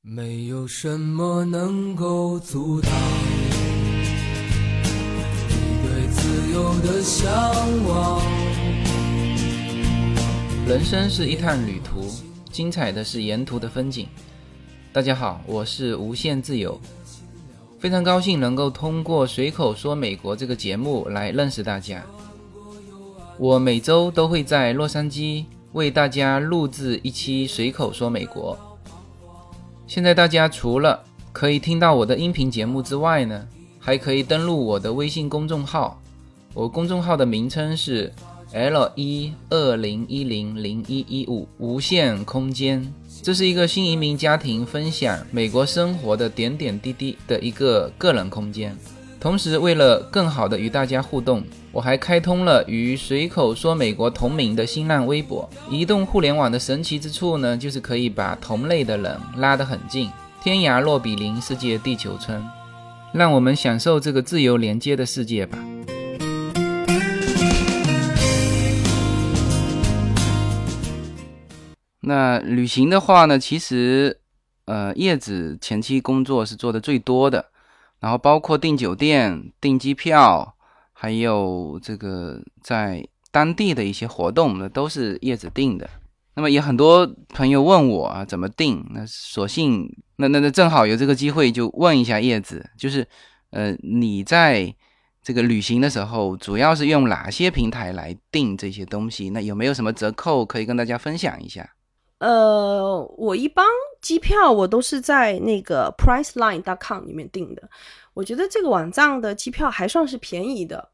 [0.00, 2.90] 没有什么能够阻挡
[5.48, 7.30] 你对自由的向
[7.86, 8.41] 往。
[10.64, 12.08] 人生是一趟旅途，
[12.52, 14.06] 精彩的是沿途的风景。
[14.92, 16.80] 大家好，我是无限自由，
[17.80, 22.04] 非常高兴能够通过随口说美国这个节目来认识大家。
[23.38, 28.56] 我每周都会在洛杉矶为大家录制一期随口说美国。
[29.88, 33.46] 现在大家除了可以听到我的音频节目之外呢，
[33.80, 36.00] 还可以登录我的微信公众号，
[36.54, 38.12] 我公众号的名称是
[38.54, 42.86] L 一二零一零零一一五无限空间。
[43.22, 48.76] 这是一个新移民家庭分享美国生活的点点滴滴的一个个人空间。
[49.18, 55.48] 同时，为了更好的与大家互动，我还开通了与随口说美国同名的新浪微博。
[55.70, 60.10] 移动互联网的神奇之处呢，就是可以把同类的人拉得很近，
[60.42, 62.42] 天涯若比邻，世界地球村。
[63.14, 65.58] 让我们享受这个自由连接的世界吧。
[72.02, 74.20] 那旅行的话呢，其实，
[74.64, 77.46] 呃，叶子前期工作是做的最多的，
[78.00, 80.56] 然后包括订酒店、订机票，
[80.92, 85.88] 还有这个在当地的一些活动那，都是叶子定的。
[86.34, 88.84] 那么也很多朋友问我啊，怎么定？
[88.90, 93.06] 那索性，那那那正好有这个机会，就问一下叶子，就是，
[93.50, 94.74] 呃，你在
[95.22, 99.30] 这个旅行的时候，主要是用哪些平台来订这些东西？
[99.30, 101.68] 那有没有什么折扣可以跟大家分享一下？
[102.22, 103.66] 呃，我一般
[104.00, 107.68] 机票我都是在那个 Priceline.com 里面订的，
[108.14, 110.88] 我觉得这个网站的机票还算是便宜的。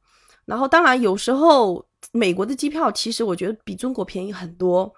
[0.47, 4.91] 然后，当然有时候美国的机票其实我觉得比中国便宜很多。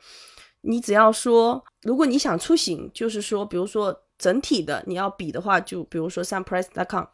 [0.60, 7.06] 你只要说，如果你想出行，就是说，比如说整体的你要比的话，就比如说上 Price.com，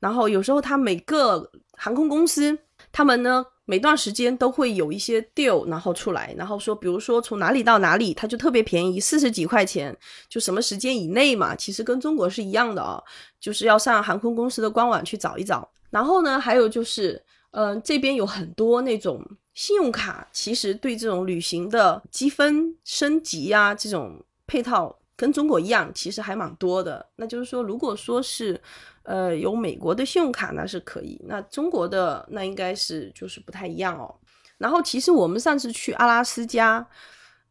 [0.00, 2.58] 然后有时候它每个航空公司，
[2.90, 9.94] 他们呢每段时间都会有一些 deal，然后出来，然后说，比如说从哪里到哪里，它就特别便宜，四十几块钱，
[10.28, 13.02] 就什么时间以内嘛，其实跟中国是一样的啊、
[13.40, 15.68] 就是要上航空公司的官网去找一找。
[15.90, 19.20] 然后呢，还有就是，嗯、这边有很多那种
[19.54, 27.04] 信用卡，其实对这种旅行的积分升级呀、这种配套跟中国一样，其实还蛮多的。
[27.16, 28.60] 那就是说，如果说是
[29.06, 34.14] 呃有美国的信用卡，那是可以；那中国的那应该是就是不太一样哦。
[34.58, 36.86] 然后其实我们上次去阿拉斯加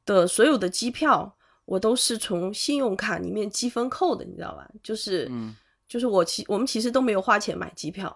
[0.06, 4.68] 的所有的机票，我都是从信用卡里面积分扣的，你知道吧？
[4.84, 5.56] 就是，嗯
[5.88, 8.16] 就是我其我们其实都没有花钱买机票，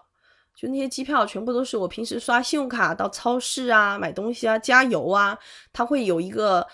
[0.54, 5.38] 就那些机票全部都是我平时刷信用卡到超市啊买东西啊加油啊，
[5.72, 6.66] 它会有一个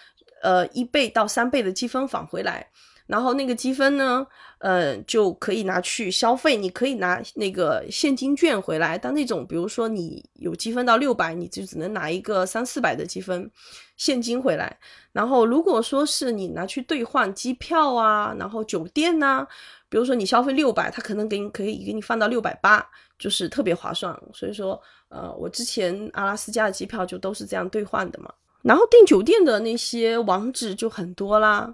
[0.43, 2.67] 呃一倍到三倍的积分返回来。
[3.07, 4.27] 然后那个积分呢，
[4.59, 6.57] 呃，就可以拿去消费。
[6.57, 13.51] 你可以拿那个现金券回来，但那种比如说你有积分到六百，你就只能拿一个三四百的积分
[13.97, 14.77] 现金回来。
[15.13, 19.47] 然后如果说是你拿去兑换机票啊，然后酒店呐、
[19.89, 22.85] 比如说你消费六百，他可能给你可以给你放到六百八，
[23.19, 24.13] 就是特别划算。
[24.35, 28.33] 所以说，呃，我之前阿拉斯加的机票就都是这样兑换的嘛。
[28.63, 31.73] 然后订酒店的那些网址就很多啦，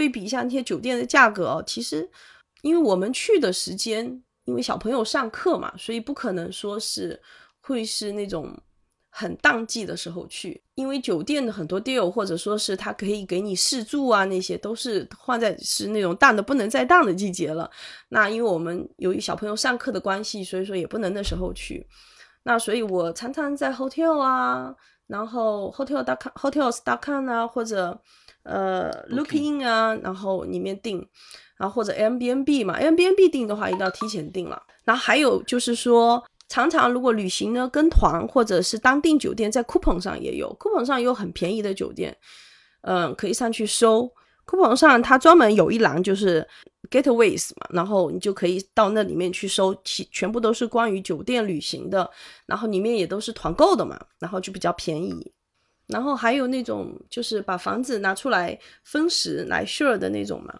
[0.00, 2.08] 对比一下那些酒店的价格哦，其实
[2.62, 4.06] 因为我们去的时间，
[4.46, 7.20] 因为小朋友上课嘛，所以不可能说是
[7.60, 8.58] 会是那种
[9.10, 17.70] 很淡季的时候去，因为酒店的很多 deal 或者说是它可以给你试住啊，那些都是换在是那种淡的不能再淡的季节了。
[18.08, 21.86] 那因为我们由于小朋友上课的关系，所以说也不能那时候去。
[22.42, 24.74] 那所以我常常在 hotel 啊，
[25.06, 28.00] 然后 hotel dot hotels dot com 啊，或者
[28.42, 31.06] 呃 Lookin 啊，然后里面订，
[31.56, 34.62] 然后或者 Airbnb 嘛，Airbnb 订的话一定要提前订了。
[34.84, 42.16] 然后还有就是说，常常如果旅行呢跟团或者是当订酒店，在 coupon 上也有，coupon 上有很便宜的酒店，
[42.82, 44.10] 嗯，可以上去搜。
[44.46, 46.44] coupon 上它专门有一栏就是
[46.90, 52.10] getaways 嘛，然后你就可以到那里面去搜，其全部都是关于酒店旅行的，
[52.46, 55.30] 然后里面也都是团购的嘛，然后就比较便宜。
[55.90, 60.58] 然后还有那种就是把房子拿出来分时来 share 的那种嘛，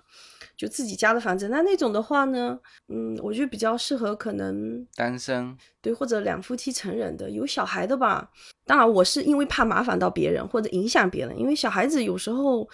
[0.56, 1.48] 就自己家的房子。
[1.48, 8.30] 那那种的话呢，嗯，我觉得比较适合可能单身，对或者两夫妻成人的，有小孩的吧。
[8.66, 12.68] 当然，我是因为怕麻烦到别人或者影响别人，因为小孩子有时候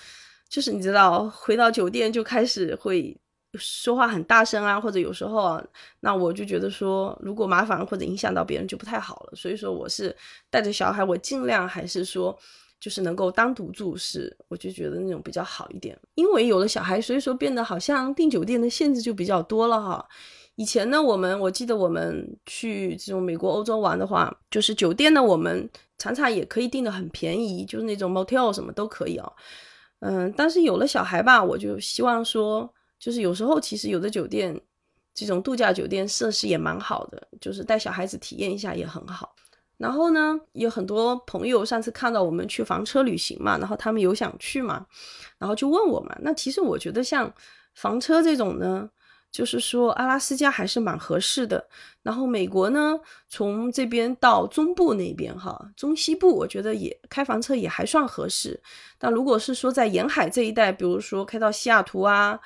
[0.49, 3.17] 就是你知道，回到酒店就开始会
[3.57, 5.65] 说话很大声啊，或者有时候啊，
[6.01, 9.33] 那我就觉得说，如果麻烦或者影响到别人就不太好了。
[9.35, 10.15] 所以说，我是
[10.51, 12.37] 带着小孩，我尽量还是说，
[12.79, 15.99] 就是能够单独住是，我就觉得那种比较好一点。
[16.15, 20.07] 因为有了小孩，所以说变得好像订酒店的限制就比较多了哈。
[20.57, 29.33] 以前呢，我们我记得我们去这种美国、欧洲玩的话，就是酒店呢，我们常常也可以订的很便宜，就是那种 motel 什么都可以哦。
[30.01, 34.61] 嗯，但是有了小孩吧，我就希望说，就是有时候其实有的酒店，
[35.15, 39.35] 这种度假酒店设施也蛮好的，就是带小孩子体验一下也很好。
[39.79, 44.87] 然后呢，有很多朋友上次看到我们去房车旅行嘛，然后他们有想去嘛，
[45.37, 46.17] 然后就问我嘛。
[46.23, 47.31] 那其实我觉得像
[47.75, 48.89] 房车这种呢，
[49.31, 51.69] 就是说阿拉斯加还是蛮合适的。
[52.03, 58.59] 然后美国呢，从这边到中部那边哈，中西部我觉得也开房车也还算合适。
[58.97, 62.41] 但如果是说在沿海这一带，比如说开到西雅图啊，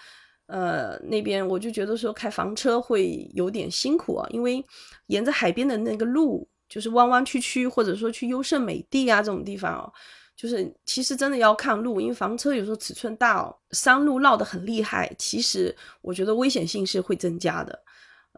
[0.50, 4.64] 呃那边，我就觉得说开房车会有点辛苦啊，因为
[5.06, 9.92] 沿着海边的那个路就是弯弯曲曲，或者说去优胜美地啊这种地方哦，
[10.36, 17.78] 就是其实真的要看路，因为房车有时候尺寸大哦，山路绕得很厉害，其实我觉得危险性是会增加的。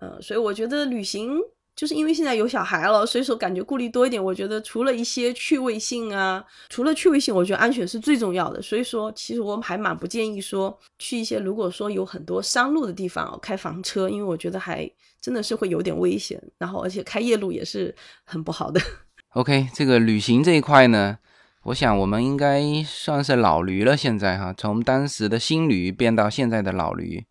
[0.01, 1.39] 呃，所以我觉得旅行
[1.75, 4.23] 就是因为现在有小孩了，所以说感觉顾虑多一点。
[4.23, 8.61] 我觉得除了一些趣味性啊，除了趣味性，我觉得安全是最重要的。
[8.61, 14.89] 所以说，其实我还蛮不建议说去一些如果说有很多山路的地方、哦、开房车，因为我觉得还
[15.21, 16.41] 真的是会有点危险。
[16.59, 18.81] 然后，而且开夜路也是很不好的。
[19.35, 21.17] OK，这个旅行这一块呢，
[21.65, 23.97] 我想我们应该算是老驴了。
[23.97, 27.25] 现在哈，从当时的新驴变到现在的老驴，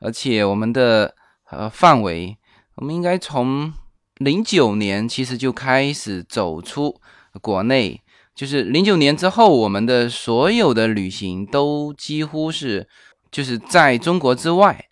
[0.00, 1.14] 而且我们的
[1.50, 2.38] 呃范围，
[2.76, 3.72] 我们应该从
[4.16, 7.00] 零九年其实就开始走出
[7.40, 8.00] 国内，
[8.34, 12.88] 就是零九年之后，我们的所有的旅行都几乎是
[13.30, 14.86] 就是在中国之外。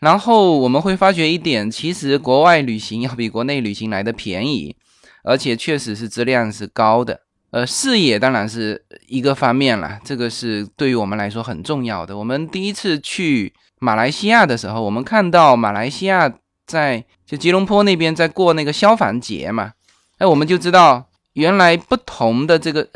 [0.00, 4.76] 然后我们会发觉一点，其实国外旅行要比国内旅行来的便宜。
[5.24, 7.20] 而且确实是质量是高的，
[7.50, 12.16] 呃，视野当然是一个方面了，这个是对于我们来说很重要的。
[12.16, 16.32] 我们第一次去马来西亚的时候，我们看到马来西亚
[16.64, 19.72] 在就吉隆坡那边在过那个消防节嘛，
[20.16, 21.04] 哎，我们就知道
[21.34, 22.88] 原来不同的这个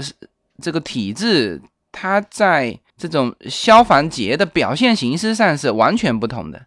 [0.63, 1.61] 这个体制，
[1.93, 6.65] 它在这种消防节的表现形式上是完全不同的。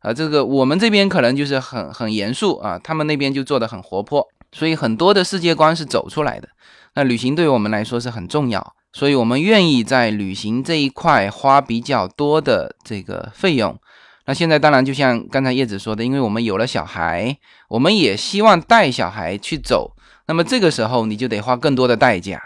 [0.00, 4.28] 啊，这个我们这边可能就是很很严肃啊，他们那边就做的很活泼。
[4.52, 6.48] 所以很多的世界观是走出来的。
[6.94, 13.78] 那旅行对我们来说是很重要，所以我们愿意在旅行这一块花比较多的这个费用。
[14.26, 17.36] 那现在当然就像刚才叶子说的，因为我们有了小孩，
[17.68, 19.92] 我们也希望带小孩去走。
[20.26, 22.42] 那么这个时候你就得花更多的代价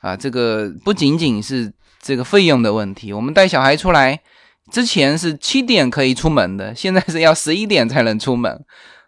[0.00, 0.14] 啊！
[0.14, 1.72] 这个不仅仅是
[2.02, 4.20] 这个费用的问题，我们带小孩出来
[4.70, 8.62] 之前是七点可以出门的，现在是要十一点才能出门，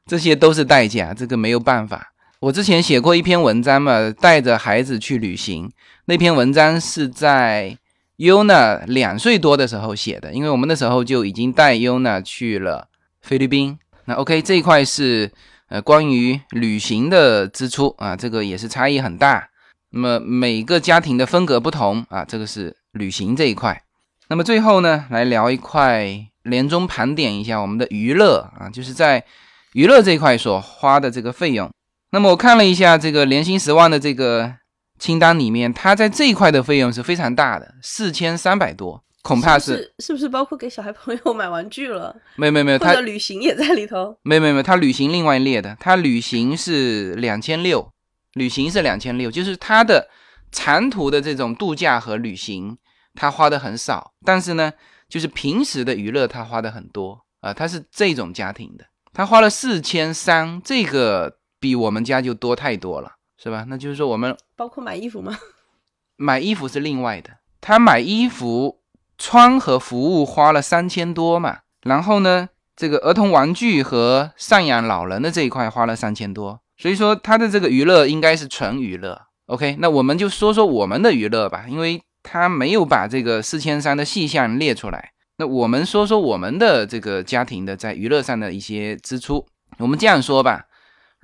[0.06, 2.12] 这些都是代价，这个没有办法。
[2.40, 5.70] 我之前写过一篇文章嘛，带着孩子去旅行，
[6.06, 7.76] 那篇文章是在
[8.18, 12.88] Yuna 两岁多的时候写的，因为我们那时候就已经带 Yuna 去了
[13.20, 13.78] 菲律宾。
[14.04, 15.30] 那 OK 这一块是。
[15.70, 19.48] 呃，关于旅行的支出啊，这个也是差异很大。
[19.90, 23.82] 那么每个家庭的风格不同啊，这个是旅行这一块。
[24.28, 29.24] 那么最后呢，来聊一块年终盘点一下我们的娱乐啊，就是在
[29.72, 31.70] 娱乐这一块所花的这个费用。
[32.10, 34.54] 那么我看了一下这个年薪十万的这个
[34.98, 39.02] 清单里面，它在这一块的费用是非常大的，四千三百多。
[39.22, 42.14] 恐怕是是不是包括给小孩朋友买玩具了？
[42.36, 44.14] 没有没有没有，他旅行也在里头。
[44.22, 47.90] 没有没有没有，他旅行另外列的，他旅行是两千六，
[48.34, 50.10] 旅行是两千六，就是他的
[50.52, 52.76] 长途的这种度假和旅行，
[53.14, 54.70] 他花的很少，但是呢，
[55.08, 58.84] 就是平时的娱乐他花的很多啊，他是这种家庭的，
[59.14, 63.12] 他花了四千三，这个比我们家就多太多了，
[63.44, 63.64] 是吧？
[63.68, 65.38] 那就是说我们包括买衣服吗？
[66.16, 67.30] 买衣服是另外的，
[67.60, 68.80] 他买衣服。
[69.16, 79.22] 穿和服务花了三千多嘛，然后呢，这个儿童玩具和赡养老人的这一块花了三千多，所以说他的这个娱乐应该是纯娱乐。
[79.46, 85.12] OK，那我们就说说我们的娱乐吧，因为他没有把这个四千三的细项列出来。
[85.38, 89.46] 那我们说说我们的这个家庭的在娱乐上的一些支出。
[89.78, 90.64] 我们这样说吧，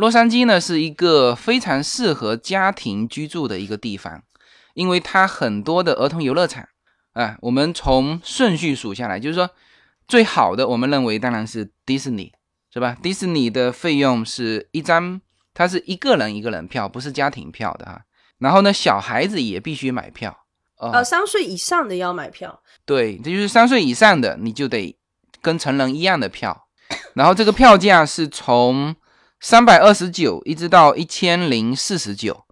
[0.00, 4.22] 洛杉矶呢是一个非常适合家庭居住的一个地方，
[4.74, 6.66] 因为它很多的儿童游乐场。
[7.12, 9.50] 啊，我们从顺序数下来，就是说
[10.06, 12.32] 最好的，我们认为当然是迪士尼，
[12.72, 12.96] 是吧？
[13.02, 15.20] 迪士尼的费用是一张，
[15.52, 18.02] 它是一个人一个人票，不是家庭票的哈。
[18.38, 20.46] 然后呢，小孩子也必须买票，
[20.78, 22.62] 呃，三岁以上的要买票。
[22.86, 24.96] 对，这就是三岁以上的，你就得
[25.42, 26.68] 跟成人一样的票。
[27.14, 28.94] 然后这个票价是从
[29.40, 32.44] 三百二十九一直到一千零四十九，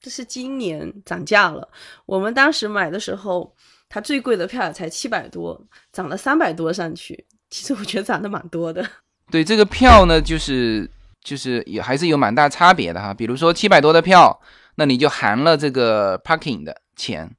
[0.00, 1.68] 这是今年涨价了。
[2.06, 3.54] 我们当时买的时候。
[3.94, 5.62] 它最贵的票才七百多，
[5.92, 7.26] 涨了三百多上去。
[7.50, 8.82] 其实我觉得涨得蛮多的。
[9.30, 10.90] 对这个票呢，就是
[11.22, 13.12] 就是也还是有蛮大差别的哈。
[13.12, 14.40] 比如说七百多的票，
[14.76, 17.30] 那你就含了这个 parking 的钱，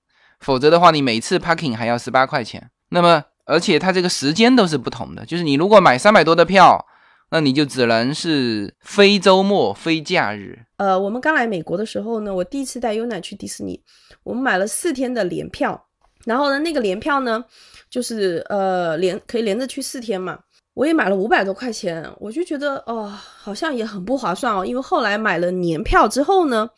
[0.42, 2.70] 否则的话你每次 parking 还要十八块钱。
[2.90, 6.86] 那么而且它这个时间都是不同的，就是你如果买三百多的票，
[7.34, 10.60] 那你就只能是非周末、非假日。
[10.78, 13.82] 呃，我们刚来美国的时候呢，我第一次带优奶去迪士尼，
[14.22, 15.88] 我们买了四天的联票。
[16.26, 17.44] 然后呢，那个联票呢，
[17.90, 20.38] 就是呃连可以连着去四天嘛。
[20.76, 24.64] 我也买了五百多块钱，我就觉得哦，好像也很不划算哦。
[24.64, 26.70] 因为后来买了年票之后呢，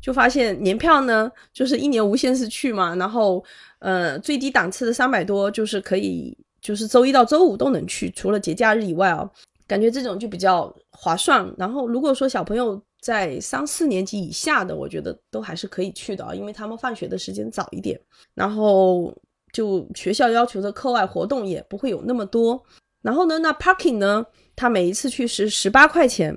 [0.00, 2.94] 就发现年票呢就是一年无限次去嘛。
[2.94, 3.44] 然后
[3.80, 9.28] 呃最低档次的三百多就是可以，就是周一到周五都能去，除了节假日以外哦，
[9.70, 11.48] 感觉这种就比较划算。
[11.56, 17.98] 然后如果说小朋友，在三四年级以下的，我觉得都还是可以去的啊，因为他们放学的时间早一点，
[18.34, 19.16] 然后
[19.52, 22.60] 就学校要求的课外活动也不会有那么多。
[23.00, 26.36] 然后呢，那 parking 呢，他每一次去是十八块钱。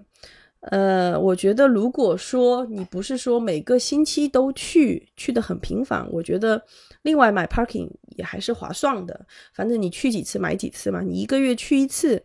[0.72, 6.64] 呃，我觉得如果说你不是说每个星期都去，去的很频繁，我觉得
[7.02, 9.26] 另外买 parking 也还是划算的。
[9.54, 12.24] 反正你去几次买几次嘛，你一个月去一次，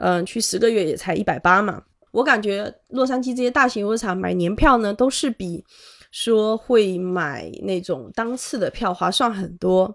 [0.00, 1.82] 嗯，去十个月也才一百八嘛。
[2.10, 5.64] 我感觉洛杉矶这些大型游乐场买年票呢，都是比
[6.10, 9.94] 说会买那种当次的票划算很多。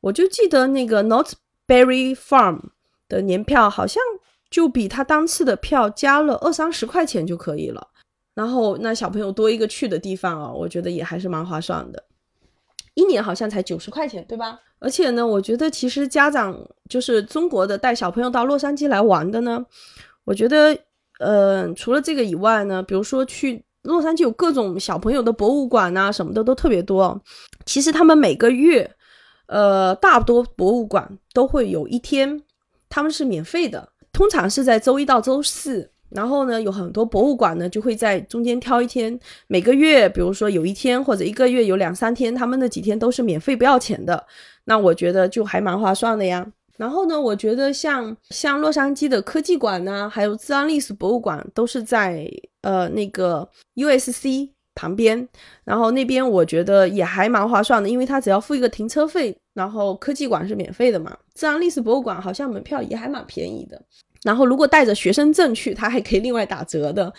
[0.00, 1.32] 我就记得那个 Not
[1.66, 2.60] Berry Farm
[3.08, 4.02] 的年票，好像
[4.50, 7.88] 就比他当次的票加了二三十块钱就可以了。
[8.34, 12.04] 然后那小朋友多一个去的地方啊，我觉得也还是蛮划算的。
[12.94, 14.60] 一年好像才九十块钱，对吧？
[14.78, 16.58] 而且呢，我觉得其实家长
[16.88, 19.64] 就是中国的带小朋友到洛杉矶来玩的呢，
[20.24, 20.76] 我觉得。
[21.18, 27.18] 呃，除了这个以外呢，比如说去洛杉矶有各种小朋友的博物馆呐，什么的都特别多。
[27.64, 28.90] 其实他们每个月，
[29.46, 32.42] 呃，大多博物馆都会有一天，
[32.90, 35.90] 他们是免费的，通常是在周一到周四。
[36.10, 44.26] 然后呢，有很多博物馆呢就会在中间挑一天，每个月，比如说有一天或者一个月有两三天，他们那几天都是免费不要钱的。
[44.66, 46.46] 那我觉得就还蛮划算的呀。
[46.76, 55.26] 然后呢，我觉得像像洛杉矶的科技馆呢，还有自然历史博物馆，都是在呃那个 U S C 旁边，
[55.64, 63.80] 然后那边我觉得也还蛮划算的，因为它只要付一个停车费，然后科技馆是免费的嘛，自然历史博物馆好像门票也还蛮便宜的。
[64.22, 67.10] 然后如果带着学生证去，它还可以另外打折的。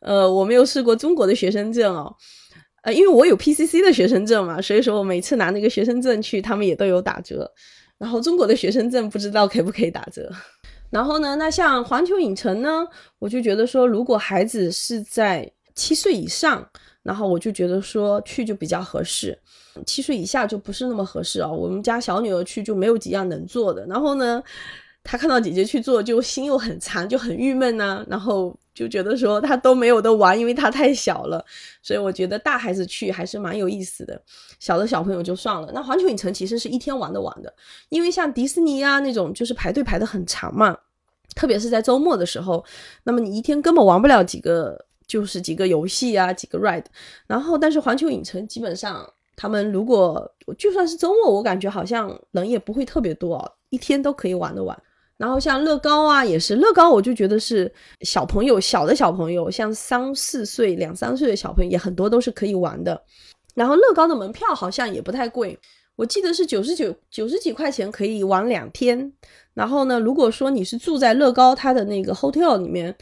[0.00, 2.12] 呃，我没有试过中国的学生证哦，
[2.84, 7.50] 呃，因为我有 PCC 的学生证嘛，所以说我每次拿那个学生证去，他们也都有打折。
[7.98, 10.30] 然后中国的学生证不知道可不可以打折。
[10.90, 12.86] 然后呢，那像环球影城呢，
[13.18, 16.64] 我就觉得说，如果孩子是在七岁以上，
[17.02, 19.38] 然后我就觉得说去就比较合适。
[19.86, 21.50] 七岁以下就不是那么合适啊。
[21.50, 23.84] 我们家小女儿去就没有几样能做的。
[23.86, 24.42] 然后呢？
[25.06, 28.02] 她看到姐姐去做，就心又很残，就很郁闷呐。
[28.08, 31.44] 然后就觉得说他都没有的玩，因为他太小了。
[31.80, 34.20] 所以我觉得大孩子去还是蛮有意思的，
[34.58, 35.70] 小的小朋友就算了。
[35.72, 37.54] 那环球影城其实是一天玩得完的，
[37.88, 40.76] 因为像迪士尼啊那种，就是排队排的很长嘛，
[41.34, 42.64] 特别是在周末的时候，
[43.04, 46.84] 那么你一天根本玩不了几个，就是几个游戏啊，几个 ride。
[47.26, 54.80] 然后但是环球影城基本上，他们如果就算是周末，我感觉好像人也不会特别多，一天都可以玩得完。
[55.16, 63.00] 然后像乐高啊，也是乐高，我就觉得是小朋友小的小朋友，像三四岁、两三岁的小朋友也很多都是可以玩的。
[63.54, 65.56] 然后乐高的门票好像也不太贵，
[65.94, 69.12] 我记得是九十九九十几块钱可以玩两天。
[69.54, 72.92] 然后呢，如果说你是住在乐高它的那个 hotel 里面，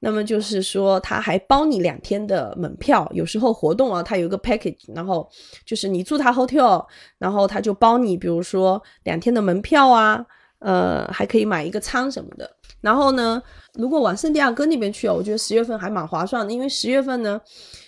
[0.00, 3.08] 那么就是说他还包你两天的门票。
[3.14, 5.30] 有时候活动啊，它有一个 package，然后
[5.64, 6.84] 就是你住他 hotel，
[7.16, 10.26] 然后他就包你，比如说两天的门票啊。
[10.60, 12.50] 呃，还可以买一个餐什么的。
[12.80, 13.42] 然后呢，
[13.74, 17.38] 如果往圣地亚哥那边去哦，我觉得十月份还蛮划算的，因为十月份呢，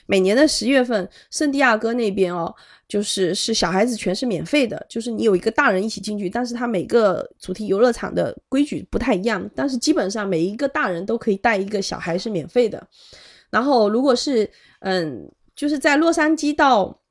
[0.04, 2.54] 每年的十月份，圣地亚哥那边哦，
[2.86, 12.86] 就是是小孩子全是免费的，就是你有一个大人一起进去，但是他每个主题游乐场的规矩不太一样，但是基本上每一个大人都可以带一个小孩是免费的。
[13.48, 14.50] 然后如果是
[14.80, 17.01] 嗯，就是在洛杉矶到。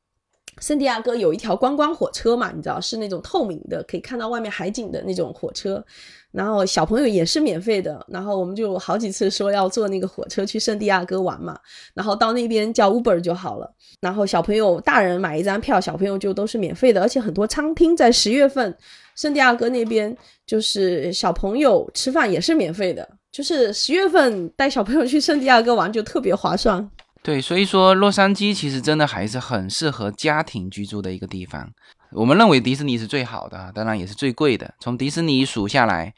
[0.62, 5.84] 圣地亚哥有一条观光火车嘛，你知道是那种透明的，可以看到外面海景的那种火车。
[6.32, 8.06] 然后小朋友也是免费的。
[8.08, 11.60] 然后我们就好几次说要坐那个火车去圣地亚哥玩嘛。
[11.94, 13.70] 然后到那边叫 Uber 就好了。
[14.00, 17.02] 然后小朋友、大人买一张票，小朋友就都是免费的。
[17.02, 18.74] 而且很多餐厅在十月份，
[19.16, 23.06] 圣地亚哥那边就是小朋友吃饭也是免费的。
[23.32, 26.90] 就是十月份带小朋友去圣地亚哥玩就特别划算。
[27.24, 31.72] 对，所以说洛杉矶其实真的还是很适合家庭居住的一个地方。
[32.14, 34.74] 我们认为迪士尼是最好的，当然也是最贵的。
[34.80, 36.16] 从迪士尼数下来，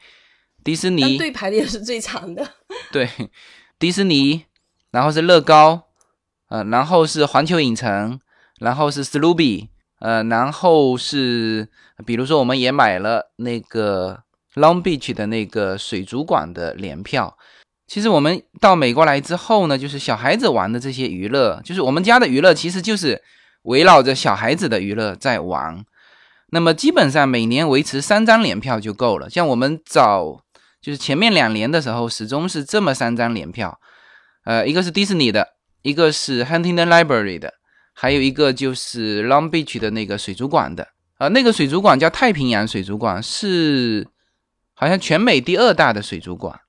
[0.64, 2.48] 迪士尼队排的也是最长的。
[2.90, 3.08] 对，
[3.78, 4.46] 迪士尼，
[4.92, 5.88] 然后是乐高，
[6.48, 8.18] 呃，然后是环球影城，
[8.58, 9.68] 然后是 Sloopy，
[10.00, 11.68] 呃，然后是
[12.06, 14.22] 比如说我们也买了那个
[14.54, 17.36] Long Beach 的那个水族馆的联票。
[17.86, 23.22] 其实我们到美国来之后呢，就是小孩子玩的这些娱乐，就是我们家的娱乐，其实就是
[23.62, 25.84] 围绕着小孩子的娱乐在玩。
[26.50, 29.28] 那么基本上每年维持三张联票就够了。
[29.28, 30.40] 像我们早
[30.80, 33.78] 就是前面两年的时候，始终是这么三张联票，
[34.44, 35.48] 呃，一个是迪士尼的，
[35.82, 37.54] 一个是 Huntington Library 的，
[37.92, 40.88] 还有一个就是 Long Beach 的那个水族馆的。
[41.18, 44.06] 呃，那个水族馆叫太平洋水族馆，是
[44.74, 46.60] 好像全美第二大的水族馆。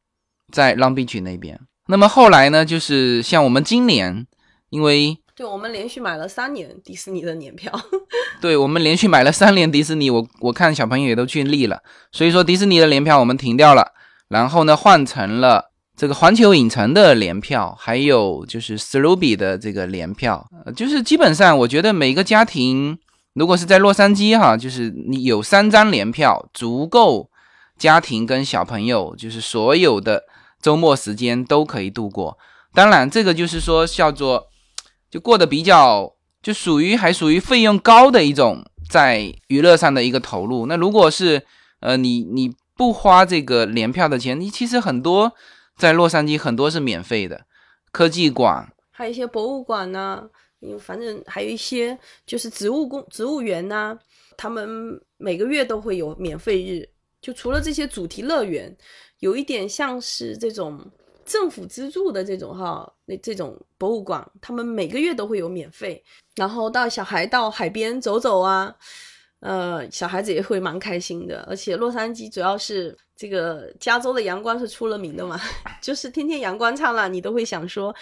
[0.52, 2.64] 在 Long Beach 那边，那么后来呢？
[2.64, 4.26] 就是像我们今年，
[4.70, 7.72] 因为对我们连续买了三年迪士尼的年票，
[8.40, 11.82] 对我们连续买了三年迪士尼，我我看小朋友也都去腻了，
[12.12, 13.92] 所以说迪士尼的联票我们停掉了，
[14.30, 22.98] 然后呢换成了这个环球影城的联票，还有就是 s l o b y 的这个联票，就是基本上我觉得每个家庭
[23.34, 27.30] 如果是在洛杉矶哈，就是你有三张联票足够
[27.78, 30.24] 家庭跟小朋友就是所有的。
[30.66, 32.40] 周末时间都可以度过，
[32.74, 34.48] 当然这个就是说叫做
[35.12, 40.66] 就过得比较就属于还属于费用高的一种在娱乐上的一个投入。
[40.66, 41.46] 那如果是
[41.82, 45.32] 呃你你不花这个联票的钱，你其实很多
[45.78, 47.46] 在洛杉矶很多是免费的，
[47.92, 50.24] 科技馆，还有一些博物馆呢，
[50.80, 51.96] 反正还有一些
[52.26, 53.96] 就是植物工植物园呐，
[54.36, 56.90] 他们每个月都会有免费日，
[57.22, 58.76] 就除了这些主题乐园。
[59.26, 60.80] 有一点像是这种
[61.26, 66.04] 政府资助的这种哈，那这种博物馆，他们每个月都会有免费，
[66.36, 68.76] 然后到小孩到海边走走啊，
[69.40, 71.44] 呃，小孩子也会蛮开心的。
[71.50, 75.42] 而且洛杉矶主要是这个加州的阳光是出了名的嘛，
[75.82, 77.96] 就是天天阳光灿烂，你都会想说。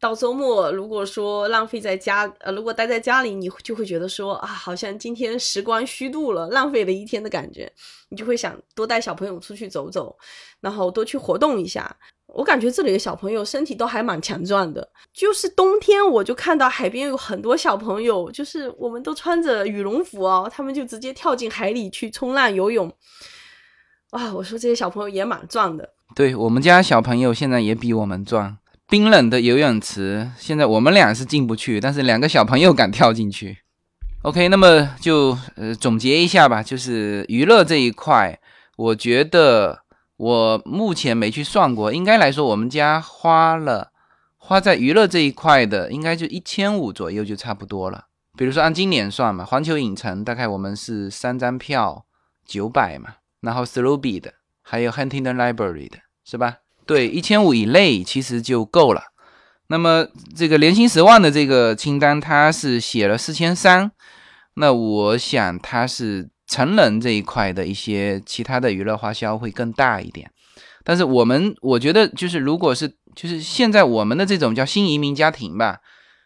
[0.00, 7.70] 到周末，如果说浪费在家，呃，如果待在家里，你就会觉得说啊，好像今天时光虚度了，浪费了一天的感觉，
[8.08, 10.16] 你就会想多带小朋友出去走走，
[10.60, 11.94] 然后多去活动一下。
[12.32, 14.88] 我感觉这里的小朋友身体都还蛮强壮的。
[15.12, 22.90] 就是冬天，我就看到海边有很多小朋友，就是我们都穿着羽绒服哦，他们就直接跳进海里去冲浪游泳。
[24.12, 25.92] 哇，我说这些小朋友也蛮壮的。
[26.14, 28.56] 对我们家小朋友现在也比我们壮。
[28.90, 33.58] 冰冷的游泳池，现在我们俩是进不去，但是两个小朋友敢跳进去。
[34.22, 38.36] OK，那么就呃总结一下吧，就是娱乐这一块，
[38.76, 39.82] 我觉得
[40.16, 43.92] 我目前没去算过，应该来说我们家花了
[44.36, 48.06] 花在娱乐这一块的，应该就一千五左右就差不多了。
[48.36, 52.04] 比如说按今年算嘛，环球影城大概我们是三张票
[52.44, 56.56] 九百嘛，然后 s l o b y 的，还有 Huntington Library 的，是吧？
[56.90, 59.00] 对，一千五以内其实就够了。
[59.68, 63.92] 那么这个年薪十万的这个清单，它是写了四千三。
[64.54, 70.32] 那我想它是成人这一块的一些其他的娱乐花销会更大一点。
[70.82, 75.78] 但是我们我觉得就是如果是就是现在我们的这种叫新移民家庭吧，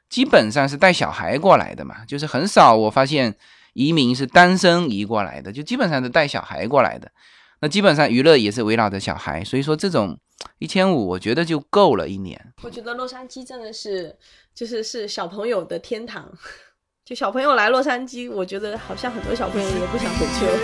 [0.09, 3.37] 基本上是带小孩过来的嘛，就是很少我发现
[3.75, 7.13] 移民是单身移过来的，就基本上是带小孩过来的。
[7.61, 10.19] 那基本上娱乐也是围绕着小孩，所以说这种。
[10.59, 12.53] 一千五，我觉得就够了一年。
[12.63, 14.17] 我觉得洛杉矶真的是，
[14.55, 16.31] 就是是小朋友的天堂。
[17.05, 20.59] 就小朋友来洛杉矶，我觉得好像很多小朋友也不想回去了。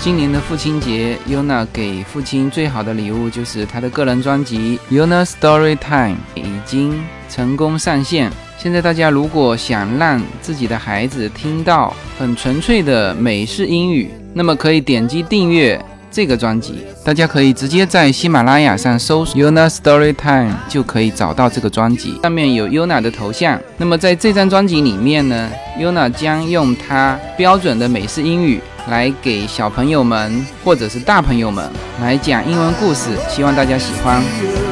[0.00, 8.32] 今年的父亲节，Yuna 给父亲最好的礼物就是他的个人专辑《Yuna Story Time》已经成功上线。
[8.60, 15.80] 现在大家如果想让自己的孩子听到很纯粹的美式英语，那么可以点击订阅
[16.10, 16.84] 这个专辑。
[17.04, 22.18] 大家可以直接在喜马拉雅上搜索 Yuna Story Time，就可以找到这个专辑。
[22.24, 23.60] 上面有 Yuna 的头像。
[23.76, 25.48] 那么在这张专辑里面呢
[25.78, 34.67] ，Yuna 将用她标准的美式英语来给小朋友们或者是大朋友们来讲英文故事，希望大家喜欢。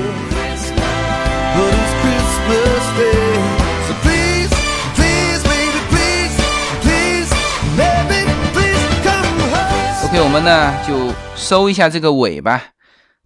[10.23, 12.73] 我们呢就收一下这个尾吧。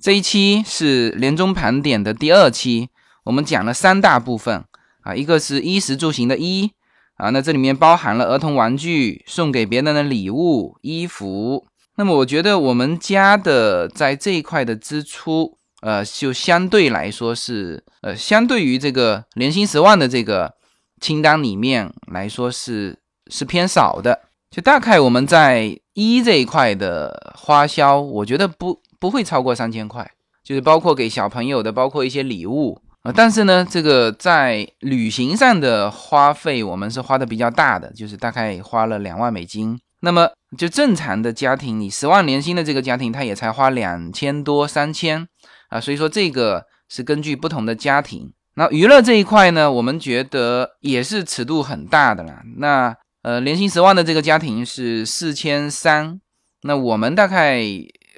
[0.01, 2.89] 这一期是年终盘点的第二期，
[3.25, 4.65] 我们讲了三大部分
[5.03, 6.73] 啊，一个是衣食住行的衣
[7.17, 11.67] 啊，那这里面包含了儿童玩具、送给别人的礼物、衣服。
[11.97, 20.55] 那么我觉得我们家的在这一块的支出，呃，就相对来说是呃，相对于这个年薪十万的这个
[21.01, 22.99] 清单里面来说是
[23.31, 24.21] 是偏少的。
[24.51, 30.09] 就大概我们在一这一块的花销，我觉得不不会超过三千块，
[30.45, 33.13] 就是包括给小朋友的，包括一些礼物啊。
[33.15, 39.79] 但是呢，这个在旅行上的花费，我们是花的比较大的，就是大概花了两万美金。
[40.03, 45.27] 那么就正常的家庭，你十万年薪的这个家庭，他也才花两千多三千
[45.69, 45.81] 啊。
[45.81, 48.33] 所以说这个是根据不同的家庭。
[48.55, 52.41] 那娱乐这一块呢，我们觉得也是尺度很大的了。
[52.57, 56.21] 那呃，年薪十万的这个家庭是四千三，
[56.63, 57.63] 那我们大概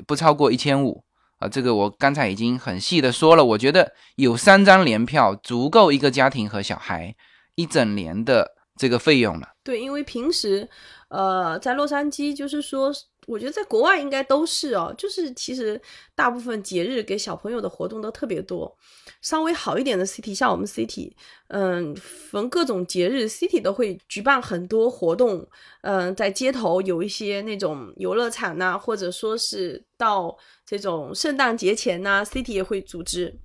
[0.07, 1.05] 不超过一千五
[1.39, 1.49] 啊。
[1.49, 7.15] 这个我刚才已经很细的说了，我觉得有三张联票足够一个家庭和小孩
[7.55, 9.49] 一整年的这个费用了。
[9.65, 10.69] 对，因为平时
[11.09, 12.93] 呃在洛杉矶，就是说。
[13.29, 15.81] 我觉得在国外应该都是哦，就是其实
[16.13, 18.77] 大部分节日给小朋友的活动都特别多。
[19.23, 21.13] 稍微好一点的 city，像我们 city，
[21.49, 25.49] 嗯，逢各种节日，city 都会举办很多活动。
[25.81, 33.39] 嗯，在街头有一些那种游乐场呐，或者说是到这种圣诞节前呐，city 也会组织。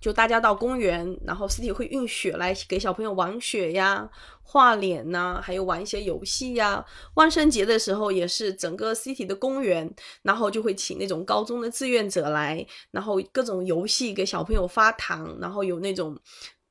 [0.00, 4.08] 就大家到公园，然后 City 会运雪来给小朋友玩雪呀、
[4.42, 6.84] 画脸呐，还有玩一些游戏呀。
[7.14, 9.92] 万圣节的时候也是整个 City 的公园，
[10.22, 16.16] 然后就会请那种高中的志愿者来，然后各种游戏给小朋友发糖，然后有那种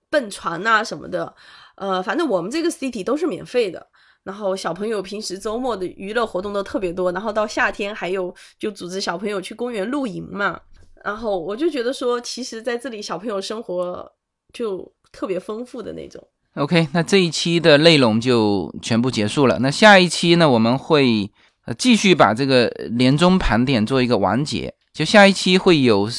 [0.10, 1.36] 蹦床呐什么的。
[1.76, 3.86] 呃，反正我们这个 City 都是免费的，
[4.24, 10.60] 然后小朋友平时周末的娱乐活动都特别多，然后到夏天还有就组织小朋友去公园露营嘛。
[11.08, 14.12] 然后我就觉得说，其实在这里小朋友生活
[14.54, 16.22] 就特别丰富的那种。
[16.56, 19.58] OK，那这一期的内容就全部结束了。
[19.60, 21.32] 那下一期呢，我们会
[21.66, 24.76] 呃继续把这个年终盘点做一个完结。
[24.94, 26.10] 就下一期会有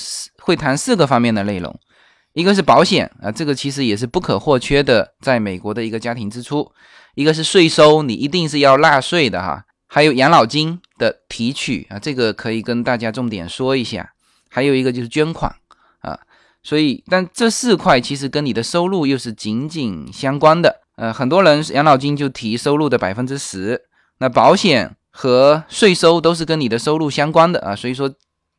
[0.43, 1.79] 会谈四个方面的内容，
[2.33, 6.63] 一个是保险啊，这个其实也是不可或缺的，在美国的一个家庭支出；
[7.15, 14.15] 一个是税收，你一定是要纳税的哈；还有养老金的提取啊，这个可以跟大家重点说一下。
[14.49, 15.55] 还有一个就是捐款
[16.01, 16.19] 啊，
[16.63, 20.83] 所以但这四块其实跟你的收入又是紧紧相关的。
[20.97, 23.83] 呃，很多人养老金就提收入的百分之十，
[24.19, 28.13] 那保险和税收都是跟你的收入相关的啊，所以说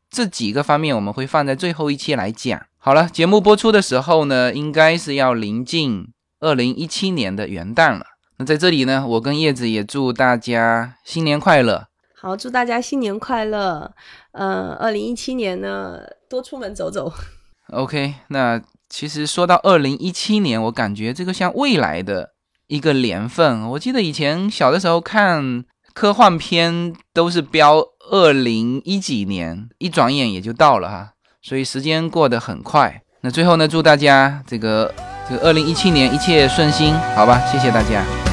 [0.10, 2.62] 这几个方面我们会放在最后一期来讲。
[2.78, 6.08] 好了，节目播出的时候呢，应该是要临近
[6.40, 8.06] 二零一七年的元旦了。
[8.38, 11.89] 那在这里呢，我跟叶子也祝大家新年快乐。
[12.22, 13.90] 好，祝大家新年快乐。
[14.34, 16.00] 嗯，二零一七年呢，
[16.30, 17.10] 多出门走走。
[17.72, 22.32] OK，那其实说到二零一七年，我感觉这个像未来的
[22.68, 23.62] 一个年份。
[23.70, 25.64] 我记得以前小的时候看
[25.94, 33.02] 科幻片都是标二零一几年，一转眼也就到了哈，所以时间过得很快。
[33.22, 34.94] 那最后呢，祝大家这个
[35.30, 37.40] 这个二零一七年一切顺心，好吧？
[37.50, 38.29] 谢谢大家。